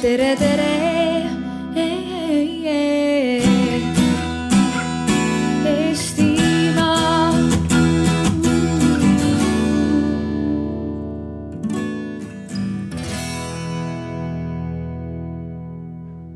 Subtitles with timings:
[0.00, 0.68] tere, tere.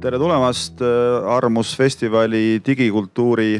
[0.04, 3.56] Tere tulemast äh, Arvamusfestivali digikultuuri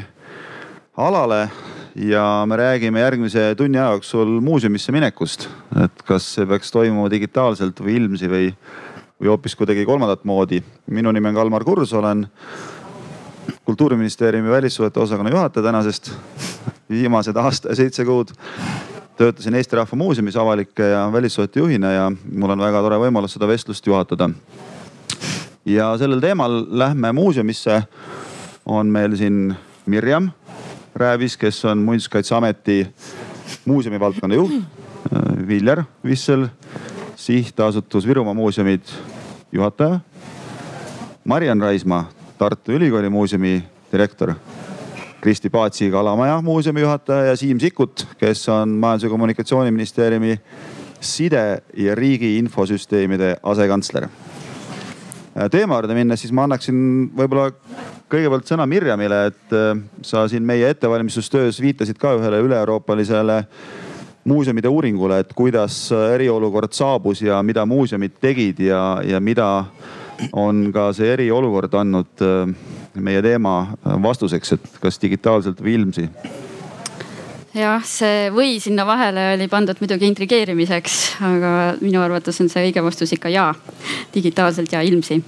[1.01, 1.47] alale
[1.95, 5.47] ja me räägime järgmise tunni aja jooksul muuseumisse minekust.
[5.83, 8.51] et kas see peaks toimuma digitaalselt või ilmsi või,
[9.25, 10.63] või hoopis kuidagi kolmandat moodi.
[10.87, 12.27] minu nimi on Kalmar Kurs, olen
[13.65, 16.11] kultuuriministeeriumi välissuhete osakonna juhataja tänasest
[16.89, 18.29] viimased aasta ja seitse kuud
[19.17, 23.47] töötasin Eesti Rahva Muuseumis avalike ja välissuhete juhina ja mul on väga tore võimalus seda
[23.47, 24.29] vestlust juhatada
[25.65, 27.83] ja sellel teemal lähme muuseumisse.
[28.65, 29.55] on meil siin
[29.85, 30.31] Mirjam
[30.95, 32.87] Räävis, kes on Muinsuskaitseameti
[33.65, 34.53] muuseumi valdkonna juht.
[35.47, 36.47] Viljar Vissel,
[37.15, 38.81] sihtasutus Virumaa muuseumid
[39.55, 39.99] juhataja.
[41.25, 44.33] Mariann Raismaa, Tartu Ülikooli muuseumi direktor.
[45.21, 50.39] Kristi Paatsi Kalamaja muuseumi juhataja ja Siim Sikkut, kes on Majandus- ja Kommunikatsiooniministeeriumi
[50.99, 54.07] side ja riigi infosüsteemide asekantsler
[55.51, 56.77] teema juurde minnes, siis ma annaksin
[57.15, 57.49] võib-olla
[58.11, 59.73] kõigepealt sõna Mirjamile, et äh,
[60.05, 63.41] sa siin meie ettevalmistustöös viitasid ka ühele üle-euroopalisele
[64.25, 69.65] muuseumide uuringule, et kuidas eriolukord saabus ja mida muuseumid tegid ja, ja mida
[70.33, 72.49] on ka see eriolukord andnud äh,
[72.95, 76.09] meie teema vastuseks, et kas digitaalselt või ilmsi.
[77.55, 82.83] Jah, see või sinna vahele oli pandud muidugi intrigeerimiseks, aga minu arvates on see õige
[82.83, 83.47] vastus ikka ja,
[84.15, 85.21] digitaalselt ja ilmsi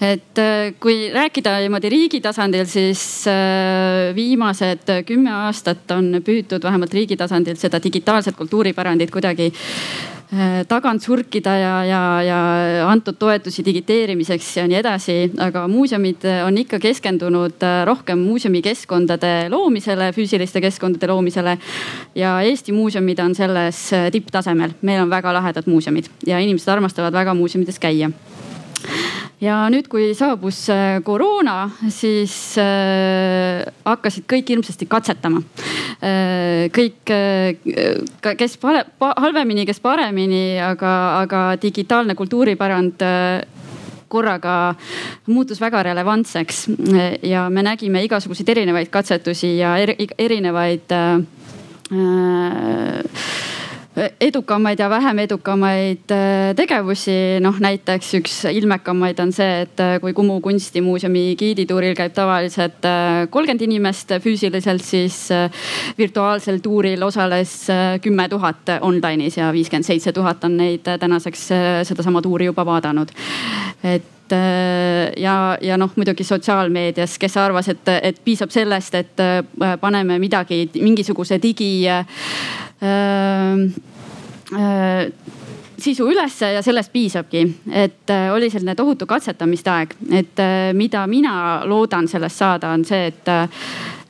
[0.00, 6.94] et äh, kui rääkida niimoodi riigi tasandil, siis äh, viimased kümme aastat on püütud vähemalt
[6.94, 9.52] riigi tasandil seda digitaalset kultuuripärandit kuidagi
[10.32, 12.36] Äh, tagant surkida ja, ja, ja
[12.88, 15.16] antud toetusi digiteerimiseks ja nii edasi.
[15.44, 21.58] aga muuseumid on ikka keskendunud rohkem muuseumikeskkondade loomisele, füüsiliste keskkondade loomisele.
[22.14, 27.34] ja Eesti muuseumid on selles tipptasemel, meil on väga lahedad muuseumid ja inimesed armastavad väga
[27.34, 28.08] muuseumides käia
[29.42, 35.42] ja nüüd, kui saabus äh, koroona, siis äh, hakkasid kõik hirmsasti katsetama
[36.02, 36.68] äh,.
[36.74, 37.12] kõik
[38.38, 43.02] kes pare, halvemini, kes paremini, aga, aga digitaalne kultuuripärand
[44.12, 44.74] korraga
[45.32, 46.66] muutus väga relevantseks
[47.24, 51.20] ja me nägime igasuguseid erinevaid katsetusi ja er, erinevaid äh
[54.20, 57.40] edukamaid ja vähem edukamaid äh, tegevusi.
[57.40, 63.26] noh, näiteks üks ilmekamaid on see, et äh, kui Kumu kunstimuuseumi giidituuril käib tavaliselt äh,
[63.30, 65.28] kolmkümmend inimest füüsiliselt, siis
[65.98, 67.52] virtuaalsel tuuril osales
[68.02, 71.46] kümme tuhat online'is ja viiskümmend seitse tuhat on neid tänaseks
[71.88, 73.12] sedasama tuuri juba vaadanud.
[73.84, 79.22] et ja, ja noh, muidugi sotsiaalmeedias, kes arvas, et, et piisab sellest, et
[79.80, 81.72] paneme midagi, mingisuguse digi
[82.82, 83.52] Äh,
[84.58, 85.12] äh,
[85.78, 90.42] sisu ülesse ja sellest piisabki, et äh, oli selline tohutu katsetamiste aeg, et
[90.78, 91.34] mida mina
[91.66, 93.30] loodan sellest saada, on see, et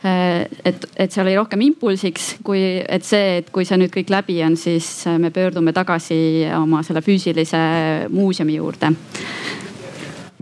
[0.02, 4.40] et, et see oli rohkem impulsiks, kui et see, et kui see nüüd kõik läbi
[4.42, 4.88] on, siis
[5.22, 6.16] me pöördume tagasi
[6.58, 7.60] oma selle füüsilise
[8.10, 8.90] muuseumi juurde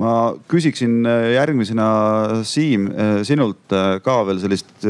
[0.00, 1.86] ma küsiksin järgmisena,
[2.48, 2.88] Siim,
[3.28, 4.88] sinult ka veel sellist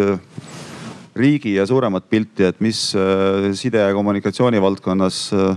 [1.20, 5.56] riigi ja suuremat pilti, et mis äh, side ja kommunikatsiooni valdkonnas äh,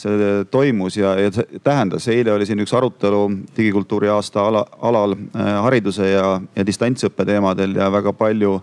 [0.00, 1.30] see toimus ja, ja
[1.62, 2.06] tähendas.
[2.08, 3.20] eile oli siin üks arutelu
[3.56, 8.56] digikultuuri aasta ala, alal äh, hariduse ja, ja distantsõppe teemadel ja väga palju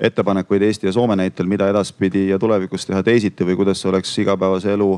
[0.00, 4.18] ettepanekuid Eesti ja Soome näitel, mida edaspidi ja tulevikus teha teisiti või kuidas see oleks
[4.18, 4.90] igapäevase elu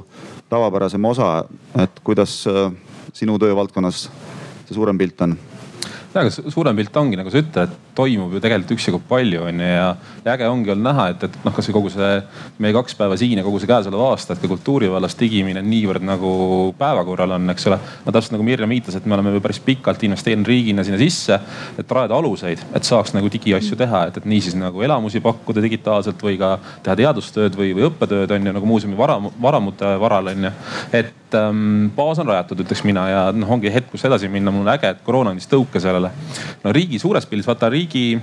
[0.49, 1.45] tavapärasem osa.
[1.79, 2.43] et kuidas
[3.15, 4.09] sinu töövaldkonnas
[4.69, 5.37] see suurem pilt on?
[6.15, 9.67] ja, aga suurem pilt ongi nagu sa ütled, et toimub ju tegelikult üksjagu palju onju
[9.67, 9.87] ja,
[10.25, 12.11] ja äge ongi olnud näha, et, et noh, kasvõi kogu see
[12.63, 16.07] meie kaks päeva siin ja kogu see käesolev aasta, et ka kultuuri vallas digimine niivõrd
[16.07, 16.31] nagu
[16.79, 17.81] päevakorral on, eks ole.
[18.07, 21.41] no täpselt nagu Mirjam viitas, et me oleme päris pikalt investeerinud riigina sinna sisse,
[21.79, 26.23] et rajada aluseid, et saaks nagu digiasju teha, et, et niisiis nagu elamusi pakkuda digitaalselt
[26.23, 26.56] või ka
[26.87, 30.56] teha teadustööd või, või õppetööd on ju nagu muuseumi varam, varamute varal on ju.
[31.35, 34.53] Et ähm, baas on rajatud, ütleks mina ja noh, ongi hetk, kus edasi minna.
[34.55, 36.11] mul on äge, et koroona andis tõuke sellele.
[36.65, 38.21] no riigi suures pildis, vaata riigi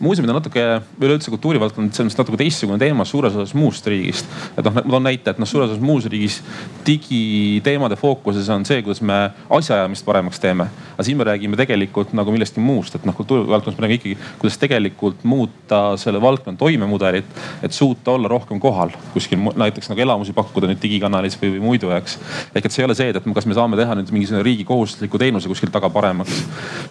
[0.00, 0.62] muuseumid on natuke,
[1.00, 4.28] üleüldse kultuurivaldkond, selles mõttes natuke teistsugune teema suures osas muust riigist.
[4.56, 6.40] et noh, ma toon näite, et noh, suures osas muus riigis
[6.86, 9.18] digiteemade fookuses on see, kuidas me
[9.58, 10.68] asjaajamist paremaks teeme.
[10.94, 14.58] aga siin me räägime tegelikult nagu millestki muust, et noh, kultuurivaldkonnas me räägime ikkagi, kuidas
[14.62, 17.30] tegelikult muuta selle valdkonna toimemudelit,
[17.62, 21.92] et suuta olla rohkem kohal kuskil näiteks nagu elamusi pakkuda nüüd digikanalis või, või muidu,
[21.96, 22.18] eks.
[22.54, 25.20] ehk et see ei ole see, et kas me saame teha nüüd mingisugune riigi kohustusliku
[25.20, 26.42] teenuse kuskilt taga paremaks.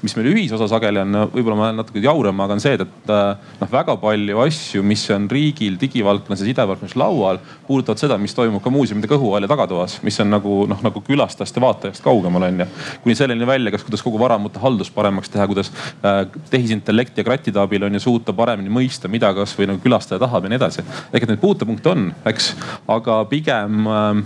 [0.02, 2.95] mis meil ühisosa sageli on, võib-olla ma olen natuke jauram, aga on see, et et
[3.12, 8.36] äh, noh, väga palju asju, mis on riigil digivaldkonnas ja sidevaldkonnas laual, puudutavad seda, mis
[8.38, 12.06] toimub ka muuseumide kõhu all ja tagatoas, mis on nagu noh, nagu külastajast ja vaatajast
[12.06, 12.70] kaugemal on ju.
[13.04, 15.72] kuni selleni välja, kas, kuidas kogu varamute haldust paremaks teha, kuidas
[16.06, 20.48] äh, tehisintellekti ja krattide abil on ju suuta paremini mõista, mida kasvõi nagu külastaja tahab
[20.48, 20.86] ja nii edasi.
[21.12, 22.54] ehk et neid puutepunkte on, eks,
[22.92, 24.26] aga pigem äh,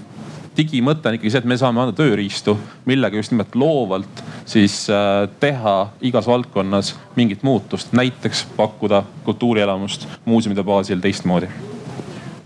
[0.60, 2.56] digimõte on ikkagi see, et me saame anda tööriistu,
[2.90, 10.64] millega just nimelt loovalt siis äh, teha igas valdkonnas mingit muutust, näiteks pakkuda kultuurielamust muuseumide
[10.64, 11.48] baasil teistmoodi.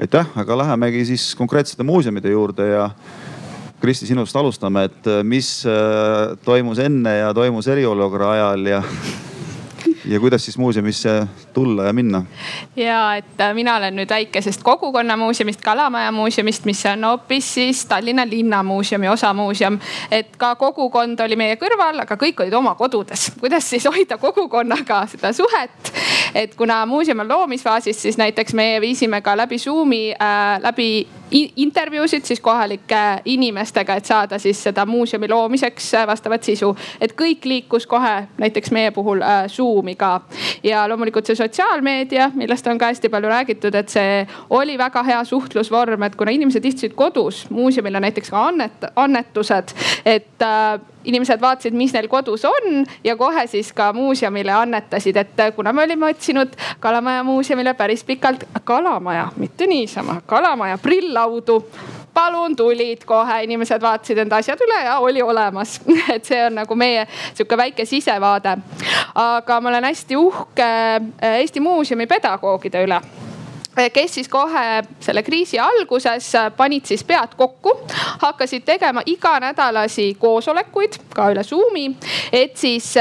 [0.02, 2.90] aitäh, aga lähemegi siis konkreetsete muuseumide juurde ja
[3.84, 8.84] Kristi, sinust alustame, et äh, mis äh, toimus enne ja toimus eriolukorra ajal ja
[10.06, 12.26] ja kuidas siis muuseumisse tulla ja minna?
[12.76, 18.26] ja et äh, mina olen nüüd väikesest kogukonnamuuseumist, Kalamaja muuseumist, mis on hoopis siis Tallinna
[18.30, 19.80] linnamuuseumi osamuuseum.
[20.12, 23.32] et ka kogukond oli meie kõrval, aga kõik olid oma kodudes.
[23.40, 25.94] kuidas siis hoida kogukonnaga seda suhet?
[26.36, 32.26] et kuna muuseum on loomisfaasis, siis näiteks meie viisime ka läbi Zoom'i äh, läbi intervjuusid
[32.26, 36.76] siis kohalike inimestega, et saada siis seda muuseumi loomiseks äh, vastavat sisu.
[37.02, 40.22] et kõik liikus kohe näiteks meie puhul äh, Zoom'i ka.
[40.64, 45.24] ja loomulikult see sotsiaalmeedia, millest on ka hästi palju räägitud, et see oli väga hea
[45.24, 49.76] suhtlusvorm, et kuna inimesed istusid kodus, muuseumil on näiteks ka annet, annetused,
[50.06, 55.44] et äh, inimesed vaatasid, mis neil kodus on ja kohe siis ka muuseumile annetasid, et
[55.56, 61.64] kuna me olime otsinud Kalamaja muuseumile päris pikalt kalamaja, mitte niisama, kalamaja prilllaudu
[62.14, 65.80] palun tulid kohe, inimesed vaatasid enda asjad üle ja oli olemas
[66.16, 68.58] et see on nagu meie sihuke väike sisevaade.
[69.16, 70.72] aga ma olen hästi uhke
[71.34, 73.02] Eesti Muuseumi pedagoogide üle
[73.94, 77.76] kes siis kohe selle kriisi alguses panid siis pead kokku,
[78.22, 81.88] hakkasid tegema iganädalasi koosolekuid ka üle Zoom'i,
[82.32, 82.94] et siis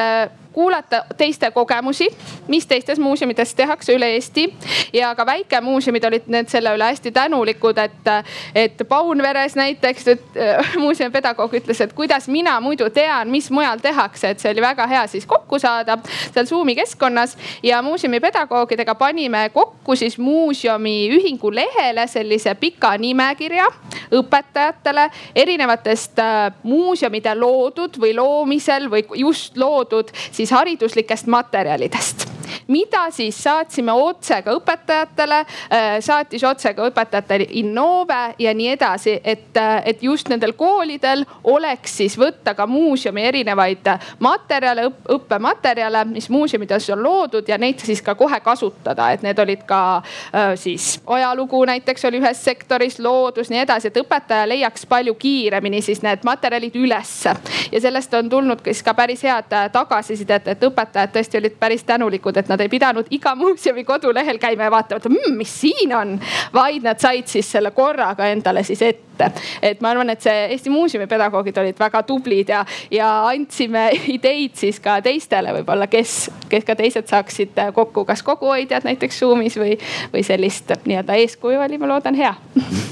[0.53, 2.09] kuulata teiste kogemusi,
[2.49, 4.55] mis teistes muuseumides tehakse üle Eesti.
[4.93, 8.11] ja ka väikemuuseumid olid need selle üle hästi tänulikud, et,
[8.55, 14.41] et Paunveres näiteks, äh, muuseumipedagoog ütles, et kuidas mina muidu tean, mis mujal tehakse, et
[14.41, 15.99] see oli väga hea siis kokku saada
[16.35, 17.37] seal Zoom'i keskkonnas.
[17.63, 23.67] ja muuseumipedagoogidega panime kokku siis muuseumi ühingu lehele sellise pika nimekirja
[24.13, 32.32] õpetajatele erinevatest äh, muuseumide loodud või loomisel või just loodud siis hariduslikest materjalidest
[32.69, 35.39] mida siis saatsime otse ka õpetajatele,
[35.73, 41.25] äh, saatis otse ka õpetajatele Innove ja nii edasi, et, äh, et just nendel koolidel
[41.45, 43.89] oleks siis võtta ka muuseumi erinevaid
[44.19, 49.65] materjale, õppematerjale, mis muuseumides on loodud ja neid siis ka kohe kasutada, et need olid
[49.67, 55.15] ka äh, siis ajalugu näiteks oli ühes sektoris, loodus, nii edasi, et õpetaja leiaks palju
[55.15, 57.35] kiiremini siis need materjalid ülesse.
[57.73, 62.37] ja sellest on tulnud siis ka päris head tagasisidet, et õpetajad tõesti olid päris tänulikud,
[62.43, 66.17] et nad ei pidanud iga muuseumi kodulehel käima ja vaatama, et mmm, mis siin on,
[66.55, 69.31] vaid nad said siis selle korraga endale siis ette.
[69.63, 74.57] et ma arvan, et see Eesti Muuseumi pedagoogid olid väga tublid ja, ja andsime ideid
[74.59, 79.77] siis ka teistele võib-olla, kes, kes ka teised saaksid kokku, kas koguhoidjad näiteks Zoom'is või,
[80.15, 82.35] või sellist nii-öelda eeskuju oli, ma loodan, hea.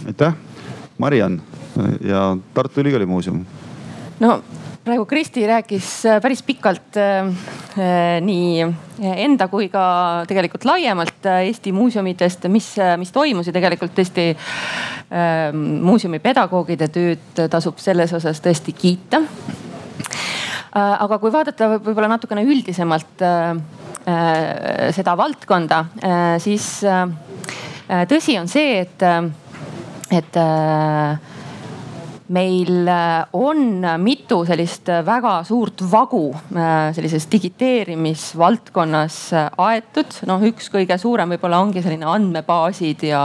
[0.07, 0.39] aitäh,
[0.99, 1.41] Mariann
[2.05, 3.45] ja Tartu Ülikooli Muuseum.
[4.21, 4.41] no
[4.91, 7.29] praegu Kristi rääkis äh, päris pikalt äh,
[7.79, 8.65] äh, nii
[9.23, 14.33] enda kui ka tegelikult laiemalt Eesti muuseumidest, mis, mis toimus ja tegelikult tõesti
[15.55, 19.23] muuseumi pedagoogide tööd tasub selles osas tõesti kiita.
[20.77, 23.25] Aga kui vaadata võib-olla natukene üldisemalt
[24.99, 25.81] seda valdkonda,
[26.45, 26.69] siis
[28.13, 29.03] tõsi on see, et,
[30.21, 30.41] et
[32.31, 40.15] meil äh, on mitu sellist väga suurt vagu äh, sellises digiteerimisvaldkonnas äh, aetud.
[40.31, 43.25] noh, üks kõige suurem võib-olla ongi selline andmebaasid ja,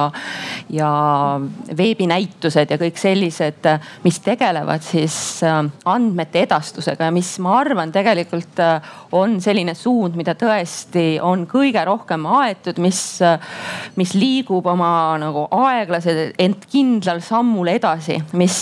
[0.74, 0.89] ja
[1.77, 3.69] veebinäitused ja kõik sellised,
[4.05, 8.57] mis tegelevad siis andmete edastusega ja mis ma arvan, tegelikult
[9.15, 13.00] on selline suund, mida tõesti on kõige rohkem aetud, mis,
[14.00, 14.89] mis liigub oma
[15.21, 18.57] nagu aeglase, ent kindlal sammul edasi, mis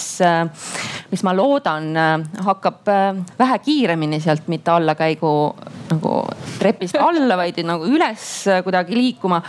[1.12, 1.92] mis ma loodan,
[2.46, 2.90] hakkab
[3.40, 5.34] vähe kiiremini sealt mitte allakäigu
[5.94, 6.14] nagu
[6.60, 8.26] trepist alla, vaid nagu üles
[8.66, 9.42] kuidagi liikuma.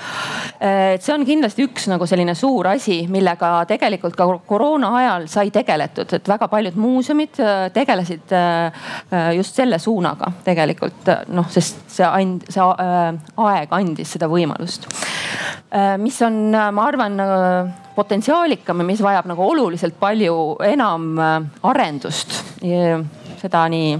[0.61, 5.53] et see on kindlasti üks nagu selline suur asi, millega tegelikult ka koroona ajal sai
[5.55, 7.41] tegeletud, et väga paljud muuseumid
[7.75, 8.35] tegelesid
[9.37, 12.65] just selle suunaga tegelikult noh, sest see and-, see
[13.49, 14.89] aeg andis seda võimalust.
[16.03, 17.19] mis on, ma arvan
[17.95, 21.15] potentsiaalikam ja mis vajab nagu oluliselt palju enam
[21.63, 22.41] arendust.
[23.41, 23.99] seda nii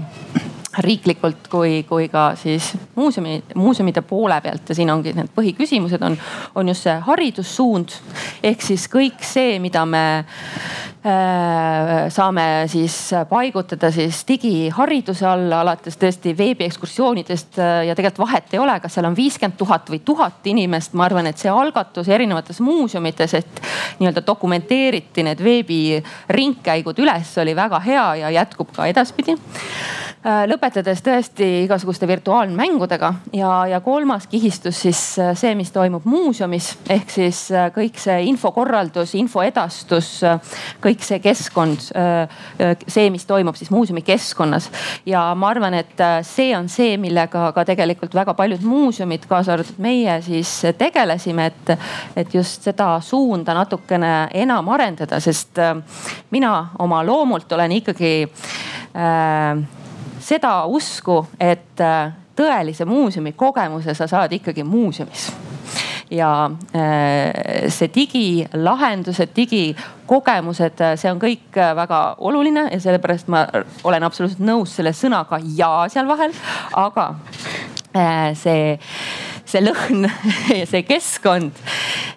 [0.83, 6.17] riiklikult kui, kui ka siis muuseumi, muuseumide poole pealt ja siin ongi need põhiküsimused on,
[6.55, 7.95] on just see haridussuund.
[8.43, 12.97] ehk siis kõik see, mida me äh, saame siis
[13.29, 19.07] paigutada siis digihariduse alla, alates tõesti veebiekskursioonidest äh, ja tegelikult vahet ei ole, kas seal
[19.07, 20.93] on viiskümmend tuhat või tuhat inimest.
[20.93, 23.61] ma arvan, et see algatus erinevates muuseumites, et
[23.99, 29.37] nii-öelda dokumenteeriti need veebiringkäigud üles, oli väga hea ja jätkub ka edaspidi
[30.25, 36.71] Äh, lõpetades tõesti igasuguste virtuaalmängudega ja, ja kolmas kihistus siis äh, see, mis toimub muuseumis
[36.89, 40.09] ehk siis äh, kõik see infokorraldus, infoedastus,
[40.81, 41.83] kõik see keskkond,
[42.87, 44.71] see, mis toimub siis muuseumi keskkonnas.
[45.05, 49.77] ja ma arvan, et see on see, millega ka tegelikult väga paljud muuseumid, kaasa arvatud
[49.85, 51.73] meie siis tegelesime, et,
[52.15, 55.61] et just seda suunda natukene enam arendada, sest
[56.33, 59.84] mina oma loomult olen ikkagi äh,
[60.25, 65.29] seda usku, et äh, tõelise muuseumi kogemuse sa saad ikkagi muuseumis.
[66.13, 66.29] Ja
[66.75, 73.45] äh, see digilahendused, digikogemused, äh, see on kõik väga oluline ja sellepärast ma
[73.83, 76.33] olen absoluutselt nõus selle sõnaga ja seal vahel,
[76.77, 77.13] aga
[78.35, 78.75] see
[79.45, 80.07] see lõhn
[80.71, 81.57] see keskkond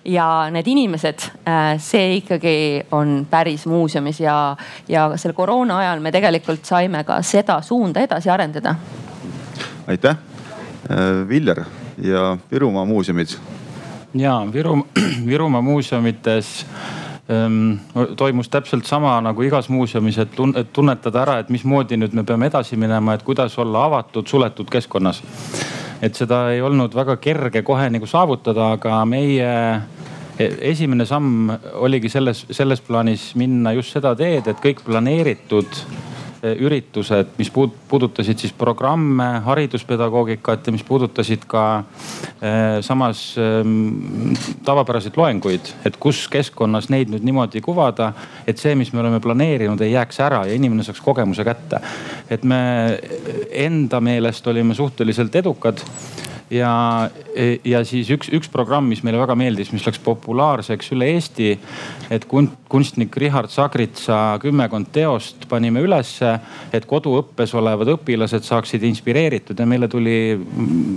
[0.08, 2.56] ja need inimesed, äh, see ikkagi
[2.97, 4.56] on päris muuseumis ja,
[4.88, 8.75] ja selle koroona ajal me tegelikult saime ka seda suunda edasi arendada.
[9.87, 10.16] aitäh,
[10.90, 11.64] äh, Viljar
[12.02, 13.37] ja Virumaa muuseumid.
[14.14, 14.87] ja Viru,
[15.26, 16.66] Virumaa muuseumites
[17.30, 17.75] ähm,
[18.16, 20.32] toimus täpselt sama nagu igas muuseumis, et
[20.73, 25.23] tunnetada ära, et mismoodi nüüd me peame edasi minema, et kuidas olla avatud, suletud keskkonnas
[26.02, 29.49] et seda ei olnud väga kerge kohe nagu saavutada, aga meie
[30.38, 31.50] e, esimene samm
[31.83, 35.83] oligi selles, selles plaanis minna just seda teed, et kõik planeeritud
[36.42, 41.64] üritused, mis puudutasid siis programme, hariduspedagoogikat ja mis puudutasid ka
[42.42, 43.73] eh, samas eh,
[44.66, 48.12] tavapäraseid loenguid, et kus keskkonnas neid nüüd niimoodi kuvada,
[48.47, 51.83] et see, mis me oleme planeerinud, ei jääks ära ja inimene saaks kogemuse kätte.
[52.30, 52.61] Et me
[53.50, 55.83] enda meelest olime suhteliselt edukad
[56.50, 57.11] ja,
[57.64, 61.50] ja siis üks, üks programm, mis meile väga meeldis, mis läks populaarseks üle Eesti.
[62.11, 62.25] et
[62.69, 66.35] kunstnik Richard Sagritsa kümmekond teost panime ülesse,
[66.73, 70.38] et koduõppes olevad õpilased saaksid inspireeritud ja meile tuli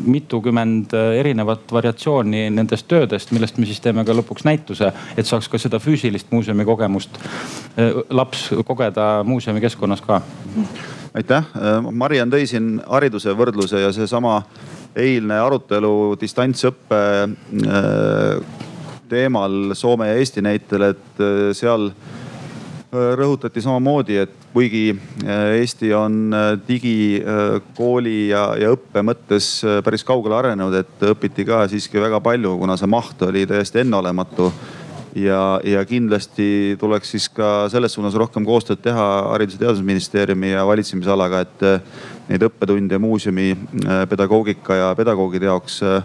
[0.05, 5.59] mitukümmend erinevat variatsiooni nendest töödest, millest me siis teeme ka lõpuks näituse, et saaks ka
[5.61, 7.19] seda füüsilist muuseumi kogemust
[8.09, 10.21] laps kogeda muuseumi keskkonnas ka
[11.17, 11.47] aitäh,
[11.91, 14.41] Mariann tõi siin hariduse võrdluse ja seesama
[14.95, 18.57] eilne arutelu distantsõppe äh,
[19.11, 24.89] teemal Soome ja Eesti näitel, et äh, seal äh, rõhutati samamoodi, et kuigi
[25.23, 26.33] Eesti on
[26.67, 32.75] digikooli ja, ja õppe mõttes päris kaugele arenenud, et õpiti ka siiski väga palju, kuna
[32.75, 34.49] see maht oli täiesti enneolematu
[35.15, 40.65] ja, ja kindlasti tuleks siis ka selles suunas rohkem koostööd teha Haridus- ja Teadusministeeriumi ja
[40.67, 41.81] valitsemisalaga, et eh,
[42.29, 46.01] neid õppetunde muuseumi eh, pedagoogika ja pedagoogide jaoks eh,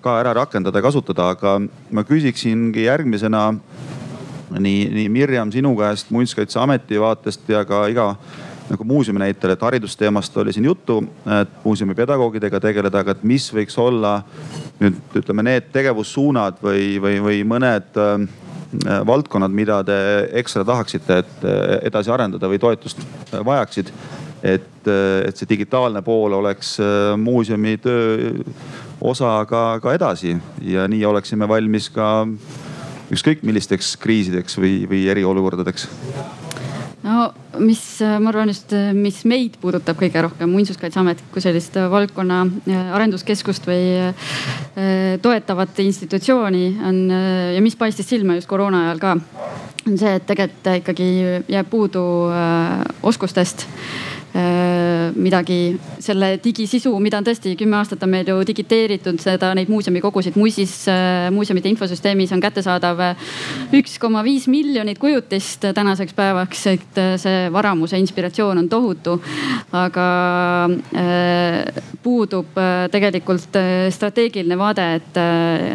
[0.00, 1.58] ka ära rakendada kasutada, aga
[1.90, 3.48] ma küsiksingi järgmisena
[4.54, 8.12] nii, nii Mirjam sinu käest Muinsuskaitseameti vaatest ja ka iga
[8.70, 10.98] nagu muuseumi näitel, et haridusteemast oli siin juttu,
[11.40, 14.18] et muuseumi pedagoogidega tegeleda, aga et mis võiks olla
[14.80, 18.26] nüüd ütleme need tegevussuunad või, või, või mõned äh,
[19.06, 19.98] valdkonnad, mida te
[20.40, 23.92] ekstra tahaksite, et äh, edasi arendada või toetust vajaksid.
[24.42, 28.34] et, äh, et see digitaalne pool oleks äh, muuseumi töö
[29.00, 32.26] osa ka, ka edasi ja nii oleksime valmis ka
[33.10, 35.88] ükskõik millisteks kriisideks või, või eriolukordadeks
[37.02, 41.76] no mis, äh, ma arvan just, äh, mis meid puudutab kõige rohkem, Muinsuskaitseametit kui sellist
[41.76, 42.42] äh, valdkonna
[42.96, 44.12] arenduskeskust või
[45.22, 46.98] toetavat institutsiooni on
[47.54, 49.14] ja mis paistis silma just koroona ajal ka,
[49.86, 51.08] on see, et tegelikult ikkagi
[51.48, 52.02] jääb puudu
[53.08, 53.64] oskustest
[55.16, 60.36] midagi selle digisisu, mida on tõesti kümme aastat on meil ju digiteeritud seda, neid muuseumikogusid.
[60.36, 60.74] muisis
[61.32, 63.02] muuseumide infosüsteemis on kättesaadav
[63.76, 69.20] üks koma viis miljonit kujutist tänaseks päevaks, et see varamuse inspiratsioon on tohutu.
[69.72, 70.08] aga
[72.02, 73.56] puudub tegelikult
[73.90, 75.20] strateegiline vaade, et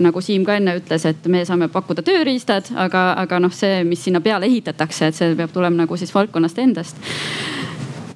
[0.03, 4.03] nagu Siim ka enne ütles, et me saame pakkuda tööriistad, aga, aga noh, see, mis
[4.06, 7.01] sinna peale ehitatakse, et see peab tulema nagu siis valdkonnast endast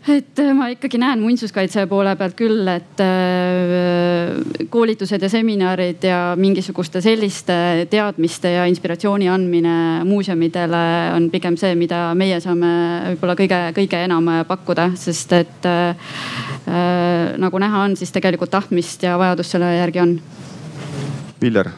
[0.07, 6.19] et äh, ma ikkagi näen muinsuskaitse poole pealt küll, et äh, koolitused ja seminarid ja
[6.39, 10.83] mingisuguste selliste teadmiste ja inspiratsiooni andmine muuseumidele
[11.15, 12.73] on pigem see, mida meie saame
[13.11, 16.13] võib-olla kõige-kõige enam pakkuda, sest et äh,
[17.41, 20.15] nagu näha on, siis tegelikult tahtmist ja vajadust selle järgi on.
[21.41, 21.73] Viljar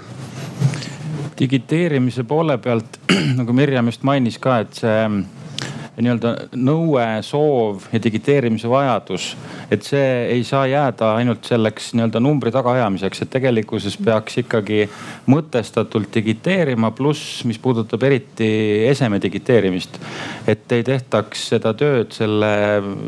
[1.39, 2.99] digiteerimise poole pealt
[3.39, 4.95] nagu Mirjam just mainis ka, et see
[5.97, 9.31] nii-öelda nõue, soov ja digiteerimise vajadus,
[9.73, 14.83] et see ei saa jääda ainult selleks nii-öelda numbri tagaajamiseks, et tegelikkuses peaks ikkagi
[15.33, 18.49] mõtestatult digiteerima, pluss mis puudutab eriti
[18.91, 19.97] eseme digiteerimist.
[20.47, 22.51] et ei tehtaks seda tööd selle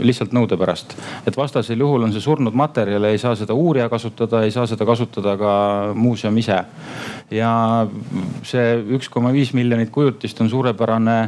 [0.01, 3.89] lihtsalt nõude pärast, et vastasel juhul on see surnud materjal ja ei saa seda uurija
[3.89, 5.53] kasutada, ei saa seda kasutada ka
[5.93, 6.63] muuseum ise.
[7.31, 7.53] ja
[8.43, 11.19] see üks koma viis miljonit kujutist on suurepärane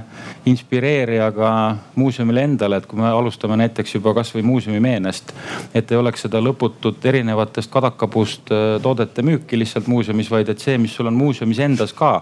[0.49, 1.50] inspireerija ka
[1.95, 5.33] muuseumile endale, et kui me alustame näiteks juba kasvõi muuseumi meenest,
[5.73, 10.77] et ei oleks seda lõputut erinevatest kadakapuust äh, toodete müüki lihtsalt muuseumis, vaid et see,
[10.81, 12.17] mis sul on muuseumis endas ka,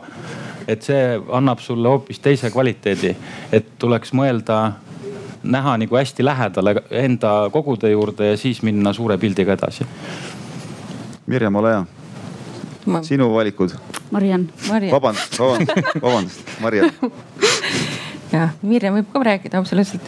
[0.68, 3.16] et see annab sulle hoopis teise kvaliteedi,
[3.52, 4.60] et tuleks mõelda
[5.44, 9.88] näha nagu hästi lähedale enda kogude juurde ja siis minna suure pildiga edasi.
[11.30, 11.86] Mirjam, ole hea.
[13.02, 13.76] sinu valikud.
[14.12, 14.50] Mariann.
[14.92, 16.90] vabandust, vabandust, vabandust, Mariann
[18.34, 20.06] jah, Mirjam võib ka rääkida absoluutselt,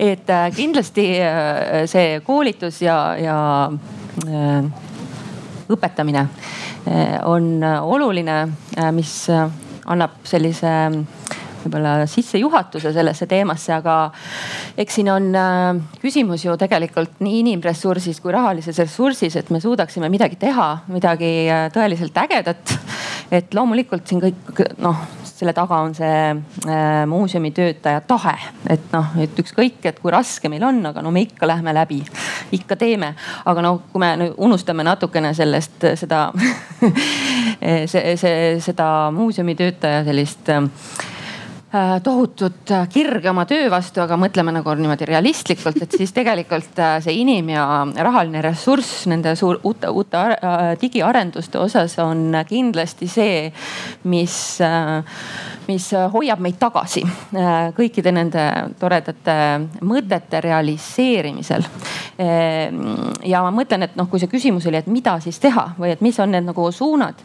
[0.00, 3.38] et äh, kindlasti äh, see koolitus ja, ja
[4.24, 4.86] äh,
[5.68, 8.40] õpetamine äh, on oluline,
[8.76, 9.26] äh, mis
[9.88, 10.70] annab sellise
[11.58, 13.96] võib-olla sissejuhatuse sellesse teemasse, aga
[14.78, 15.68] eks siin on äh,
[16.00, 21.32] küsimus ju tegelikult nii inimressursis kui rahalises ressursis, et me suudaksime midagi teha, midagi
[21.74, 22.78] tõeliselt ägedat.
[23.30, 25.02] et loomulikult siin kõik noh,
[25.38, 28.34] selle taga on see äh, muuseumi töötaja tahe,
[28.70, 32.00] et noh, et ükskõik, et kui raske meil on, aga no me ikka lähme läbi,
[32.58, 33.14] ikka teeme.
[33.44, 36.26] aga no kui me nüüd unustame natukene sellest seda
[37.92, 41.17] see, see, seda muuseumi töötaja sellist äh, Äh,
[42.02, 46.96] tohutut äh, kirge oma töö vastu, aga mõtleme nagu niimoodi realistlikult, et siis tegelikult äh,
[47.04, 50.22] see inim- ja rahaline ressurss nende suur uute, uute
[50.80, 53.52] digiarenduste osas on kindlasti see,
[54.08, 54.36] mis,
[55.68, 57.02] mis hoiab meid tagasi
[57.76, 58.44] kõikide nende
[58.80, 59.36] toredate
[59.84, 61.66] mõtete realiseerimisel.
[62.18, 66.00] ja ma mõtlen, et noh, kui see küsimus oli, et mida siis teha või et
[66.04, 67.20] mis on need nagu suunad,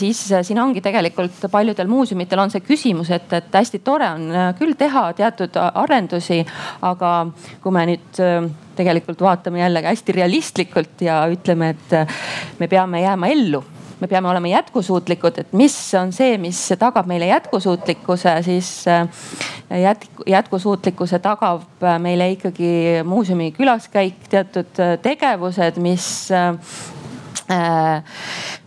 [0.00, 4.30] siis siin ongi tegelikult paljudel muuseumitel on see küsimus, et, et hästi hästi tore on
[4.34, 6.40] äh, küll teha teatud äh, arendusi,
[6.82, 7.30] aga
[7.62, 13.30] kui me nüüd äh, tegelikult vaatame jällegi hästi realistlikult ja ütleme, et me peame jääma
[13.30, 13.62] ellu
[14.00, 18.70] me peame olema jätkusuutlikud, et mis on see, mis tagab meile jätkusuutlikkuse, siis
[19.68, 26.08] jätku, jätkusuutlikkuse tagab meile ikkagi muuseumi külaskäik, teatud tegevused, mis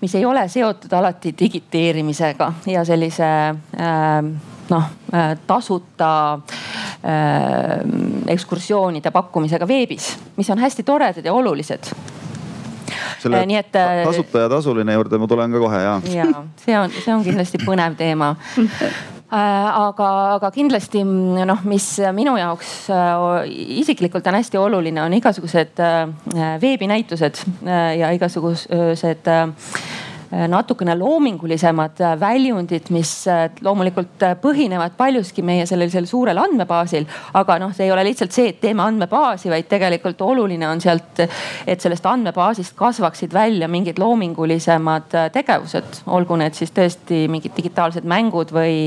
[0.02, 3.34] mis ei ole seotud alati digiteerimisega ja sellise
[4.71, 7.80] noh äh, tasuta äh,
[8.28, 11.89] ekskursioonide pakkumisega veebis, mis on hästi toredad ja olulised
[13.23, 15.97] selle äh, nii et tasuta ja tasuline juurde ma tulen ka kohe ja.
[16.13, 16.30] ja
[16.63, 18.36] see on, see on kindlasti põnev teema
[19.34, 22.73] aga, aga kindlasti noh, mis minu jaoks
[23.82, 25.82] isiklikult on hästi oluline, on igasugused
[26.62, 27.41] veebinäitused
[27.97, 29.32] ja igasugused
[30.48, 37.06] natukene loomingulisemad äh, väljundid, mis äh, loomulikult põhinevad paljuski meie sellisel suurel andmebaasil.
[37.34, 41.24] aga noh, see ei ole lihtsalt see, et teeme andmebaasi, vaid tegelikult oluline on sealt,
[41.67, 48.54] et sellest andmebaasist kasvaksid välja mingid loomingulisemad tegevused, olgu need siis tõesti mingid digitaalsed mängud
[48.54, 48.78] või,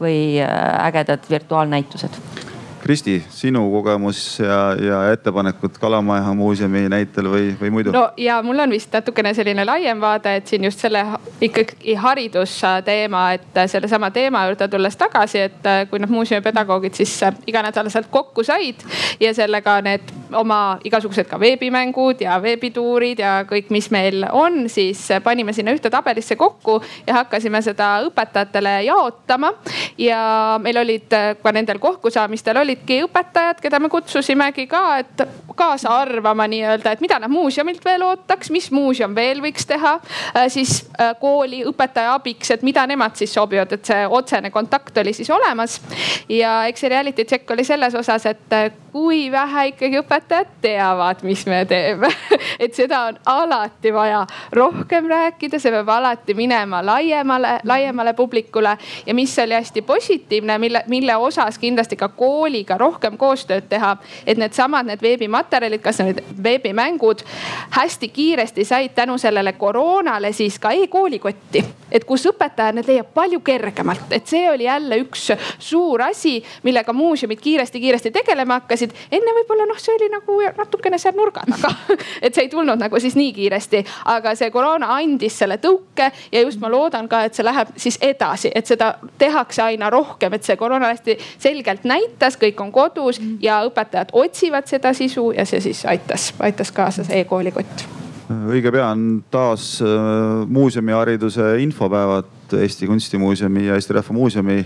[0.00, 2.58] või ägedad virtuaalnäitused
[2.90, 7.92] Kristi, sinu kogemus ja, ja ettepanekud Kalamaja muuseumi näitel või, või muidu?
[7.94, 11.04] no ja mul on vist natukene selline laiem vaade, et siin just selle
[11.40, 17.12] ikkagi haridusteema, et sellesama teema juurde tulles tagasi, et kui need muuseumipedagoogid siis
[17.46, 18.82] iganädalaselt kokku said
[19.22, 25.06] ja sellega need oma igasugused ka veebimängud ja veebituurid ja kõik, mis meil on, siis
[25.22, 29.54] panime sinna ühte tabelisse kokku ja hakkasime seda õpetajatele jaotama.
[29.98, 35.22] ja meil olid ka nendel kokkusaamistel olidki õpetajad, keda me kutsusimegi ka, et
[35.56, 40.00] kaasa arvama nii-öelda, et mida nad muuseumilt veel ootaks, mis muuseum veel võiks teha.
[40.36, 44.96] Äh, siis äh, kooli õpetaja abiks, et mida nemad siis sobivad, et see otsene kontakt
[44.98, 45.80] oli siis olemas.
[46.28, 51.22] ja eks see reality check oli selles osas, et äh, kui vähe ikkagi õpetajad teavad,
[51.22, 52.10] mis me teeme
[52.60, 58.76] et seda on alati vaja rohkem rääkida, see peab alati minema laiemale, laiemale publikule.
[59.06, 64.38] ja mis oli hästi positiivne, mille, mille osas kindlasti ka kooliga rohkem koostööd teha, et
[64.38, 67.24] needsamad, need veebimaterjalid, kas need veebimängud
[67.70, 71.64] hästi kiiresti said tänu sellele koroonale siis ka e-koolikotti.
[71.90, 76.92] et kus õpetaja need leiab palju kergemalt, et see oli jälle üks suur asi, millega
[76.92, 78.79] muuseumid kiiresti-kiiresti tegelema hakkasid.
[78.88, 81.72] Enne võib-olla noh, see oli nagu natukene seal nurga taga.
[82.24, 83.82] Et see ei tulnud nagu siis nii kiiresti,
[84.14, 87.98] aga see koroona andis selle tõuke ja just ma loodan ka, et see läheb siis
[88.04, 93.20] edasi, et seda tehakse aina rohkem, et see koroona hästi selgelt näitas, kõik on kodus
[93.40, 97.88] ja õpetajad otsivad seda sisu ja see siis aitas, aitas kaasa see e-koolikott.
[98.30, 104.60] Õige pea on taas äh, muuseumihariduse infopäevad Eesti Kunstimuuseumi ja Eesti Rahva Muuseumi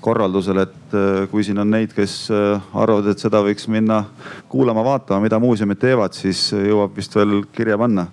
[0.00, 4.04] korraldusel, et äh, kui siin on neid, kes äh, arvavad, et seda võiks minna
[4.52, 8.08] kuulama-vaatama, mida muuseumid teevad, siis jõuab vist veel kirja panna.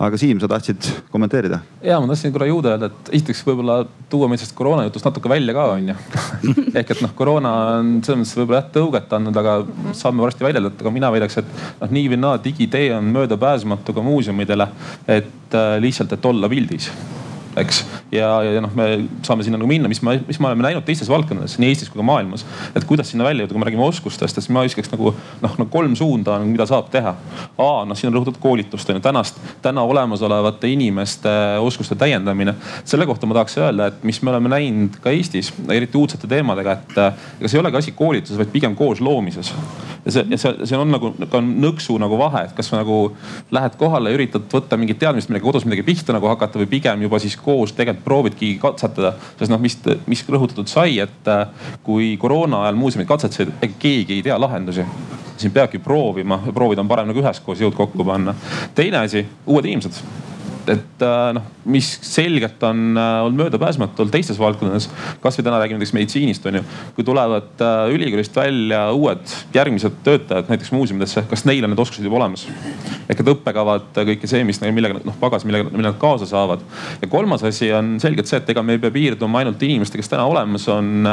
[0.00, 1.58] Aga Siim, sa tahtsid kommenteerida?
[1.84, 5.28] ja ma tahtsin korra juurde öelda, et esiteks võib-olla tuua meid sellest koroona jutust natuke
[5.28, 5.96] välja ka onju
[6.80, 9.58] ehk et noh, koroona on selles mõttes võib-olla jah tõuget andnud, aga
[10.00, 14.06] saame varsti väidelda, aga mina väidaks, et noh, nii või naa digitee on möödapääsmatu ka
[14.08, 14.70] muuseumidele,
[15.04, 16.88] et äh, lihtsalt, et olla pildis
[17.58, 17.84] eks.
[18.12, 18.86] ja, ja noh, me
[19.26, 22.00] saame sinna nagu minna, mis me, mis me oleme näinud teistes valdkondades, nii Eestis kui
[22.00, 22.44] ka maailmas.
[22.74, 25.66] et kuidas sinna välja jõuda, kui me räägime oskustest, siis ma viskaks nagu noh, no
[25.72, 27.14] kolm suunda on, mida saab teha.
[27.58, 32.54] A noh, siin on rõhutatud koolitust on ju, tänast, täna olemasolevate inimeste oskuste täiendamine.
[32.84, 36.78] selle kohta ma tahaks öelda, et mis me oleme näinud ka Eestis, eriti uudsete teemadega,
[36.78, 36.98] et
[37.40, 39.54] ega see ei olegi asi koolituses, vaid pigem koos loomises
[40.04, 43.00] ja see, ja see, see on nagu ka nõksu nagu vahe, et kas nagu
[43.52, 47.04] lähed kohale ja üritad võtta mingit teadmist, millega kodus midagi pihta nagu hakata või pigem
[47.04, 49.14] juba siis koos tegelikult proovidki katsetada.
[49.38, 51.46] sest noh, mis, mis rõhutatud sai, et äh,
[51.82, 54.86] kui koroona ajal muuseumid katsetasid, ega keegi ei tea lahendusi
[55.40, 58.34] siin peabki proovima ja proovida on parem nagu üheskoos jõud kokku panna.
[58.74, 60.02] teine asi, uued inimesed
[60.68, 64.88] et äh, noh, mis selgelt on äh, olnud möödapääsmatu olnud teistes valdkondades.
[65.20, 66.62] kasvõi täna räägime näiteks meditsiinist on ju.
[66.94, 72.04] kui tulevad äh, ülikoolist välja uued järgmised töötajad näiteks muuseumidesse, kas neil on need oskused
[72.04, 72.46] juba olemas?
[73.10, 76.64] ehk et õppekavad, kõike see, mis, millega noh pagas, millega, mille nad kaasa saavad.
[77.02, 80.12] ja kolmas asi on selgelt see, et ega me ei pea piirduma ainult inimestega, kes
[80.12, 81.08] täna olemas on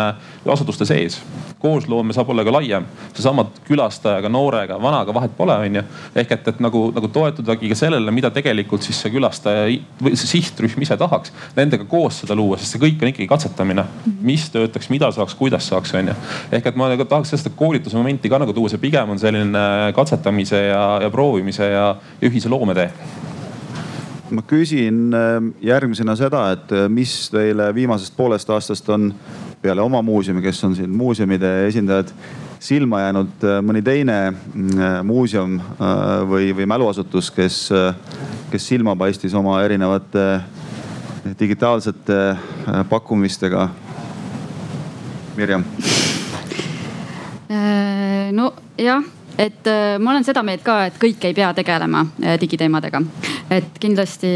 [0.45, 1.21] asutuste sees.
[1.59, 5.83] koosloome saab olla ka laiem, seesama külastajaga, noorega, vanaga vahet pole, onju.
[6.15, 10.15] ehk et, et nagu, nagu toetudagi ka sellele, mida tegelikult siis see külastaja külastaja või
[10.17, 13.85] see sihtrühm ise tahaks nendega koos seda luua, sest see kõik on ikkagi katsetamine.
[14.21, 16.13] mis töötaks, mida saaks, kuidas saaks, onju.
[16.51, 19.93] ehk et ma nagu tahaks seda koolituse momenti ka nagu tuua, see pigem on selline
[19.95, 22.91] katsetamise ja, ja proovimise ja, ühise loometee
[24.29, 29.13] ma küsin äh, järgmisena seda, et äh, mis teile viimasest poolest aastast on
[29.61, 32.11] peale oma muuseumi, kes on siin muuseumide esindajad,
[32.59, 34.33] silma jäänud äh, mõni teine
[35.03, 35.59] muuseum
[36.29, 37.67] või, või mäluasutus, kes
[38.51, 40.39] kes silma paistis oma erinevate
[41.39, 43.69] digitaalsete äh, pakkumistega.
[45.35, 45.63] Mirjam.
[47.51, 49.03] Äh, nojah,
[49.37, 52.05] et äh, ma olen seda meelt ka, et kõik ei pea tegelema
[52.41, 53.01] digiteemadega.
[53.49, 54.27] et kindlasti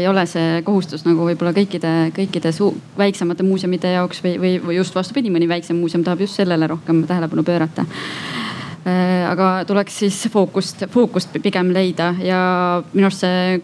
[0.00, 2.52] ei ole see kohustus nagu võib-olla kõikide, kõikide
[2.98, 7.04] väiksemate muuseumide jaoks või, või, või just vastupidi, mõni väiksem muuseum tahab just sellele rohkem
[7.08, 7.86] tähelepanu pöörata
[8.86, 12.38] Äh, aga tuleks siis fookust, fookust pigem leida ja
[12.94, 13.58] minu arust see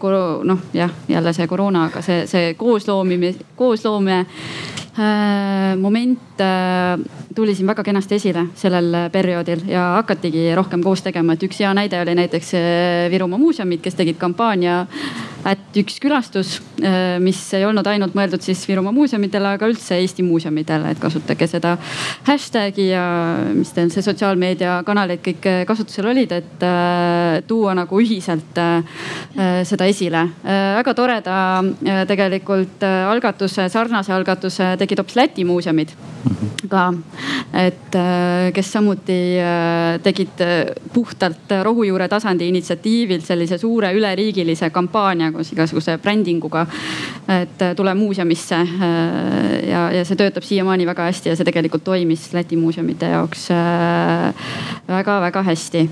[0.45, 4.86] noh, jah, jälle see koroona, aga see, see koosloomine, koosloome äh,
[5.77, 6.97] moment äh,
[7.35, 11.73] tuli siin väga kenasti esile sellel perioodil ja hakatigi rohkem koos tegema, et üks hea
[11.77, 14.85] näide oli näiteks äh, Virumaa muuseumid, kes tegid kampaania
[15.47, 20.25] at üks külastus, äh, mis ei olnud ainult mõeldud siis Virumaa muuseumidele, aga üldse Eesti
[20.25, 21.75] muuseumidele, et kasutage seda
[22.27, 23.05] hashtag'i ja
[23.53, 26.65] mis teil see sotsiaalmeediakanalid kõik kasutusel olid, et
[27.47, 28.57] tuua nagu ühiselt
[29.67, 30.23] seda esile.
[30.43, 31.37] väga toreda
[32.09, 35.93] tegelikult algatuse, sarnase algatuse tegid hoopis Läti muuseumid
[36.69, 36.89] ka
[37.53, 45.31] et äh, kes samuti äh, tegid äh, puhtalt rohujuure tasandi initsiatiivil sellise suure üleriigilise kampaania
[45.31, 46.65] koos igasuguse brändinguga.
[47.27, 48.55] et tule muuseumisse
[49.67, 53.49] ja, ja see töötab siiamaani väga hästi ja see tegelikult toimis Läti muuseumide jaoks
[54.87, 55.89] väga-väga hästi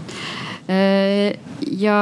[1.78, 2.00] ja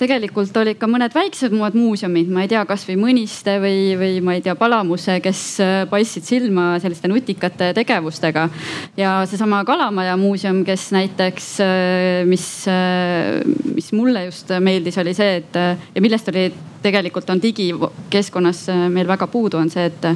[0.00, 4.44] tegelikult olid ka mõned väiksemad muuseumid, ma ei tea, kasvõi Mõniste või, või ma ei
[4.44, 8.48] tea, Palamuse, kes äh, paistsid silma selliste nutikate tegevustega.
[8.96, 13.40] ja seesama Kalamaja muuseum, kes näiteks, äh, mis, äh,
[13.74, 16.48] mis mulle just meeldis, oli see, et ja millest oli
[16.80, 20.12] tegelikult on digikeskkonnas meil väga puudu, on see, et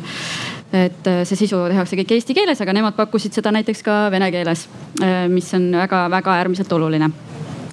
[0.75, 4.65] et see sisu tehakse kõik eesti keeles, aga nemad pakkusid seda näiteks ka vene keeles,
[5.31, 7.13] mis on väga-väga äärmiselt oluline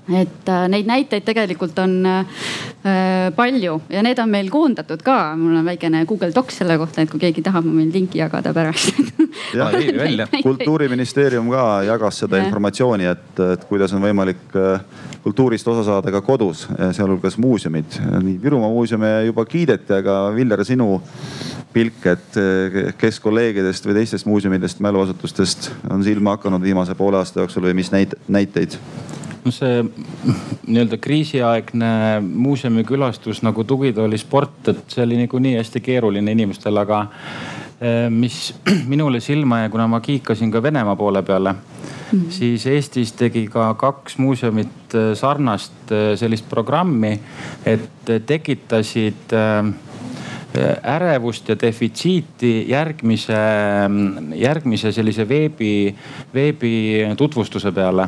[0.10, 2.26] et äh, neid näiteid tegelikult on äh,
[3.36, 5.36] palju ja need on meil koondatud ka.
[5.38, 8.54] mul on väikene Google Docs selle kohta, et kui keegi tahab, ma võin linki jagada
[8.54, 8.98] pärast
[10.48, 12.48] kultuuriministeerium ka jagas seda ja.
[12.50, 14.82] informatsiooni, et, et kuidas on võimalik äh,
[15.22, 16.66] kultuurist osa saada ka kodus,
[16.98, 18.00] sealhulgas muuseumid.
[18.24, 20.96] nii Virumaa muuseumi juba kiideti, aga Viljar, sinu
[21.72, 22.40] pilk, et
[22.98, 27.94] kes kolleegidest või teistest muuseumidest, mäluasutustest on silma hakanud viimase poole aasta jooksul või mis
[27.94, 28.80] näit-, näiteid?
[29.46, 29.82] No see
[30.68, 37.02] nii-öelda kriisiaegne muuseumikülastus nagu tugitooli sport, et see oli niikuinii hästi keeruline inimestel, aga
[37.82, 38.54] eh, mis
[38.92, 41.60] minule silma jäi, kuna ma kiikasin ka Venemaa poole peale mm,
[42.14, 42.26] -hmm.
[42.30, 47.20] siis Eestis tegi ka kaks muuseumit eh, sarnast eh, sellist programmi,
[47.66, 49.34] et tekitasid
[50.84, 53.38] ärevust ja defitsiiti järgmise,
[54.36, 55.96] järgmise sellise veebi,
[56.34, 56.74] veebi
[57.18, 58.08] tutvustuse peale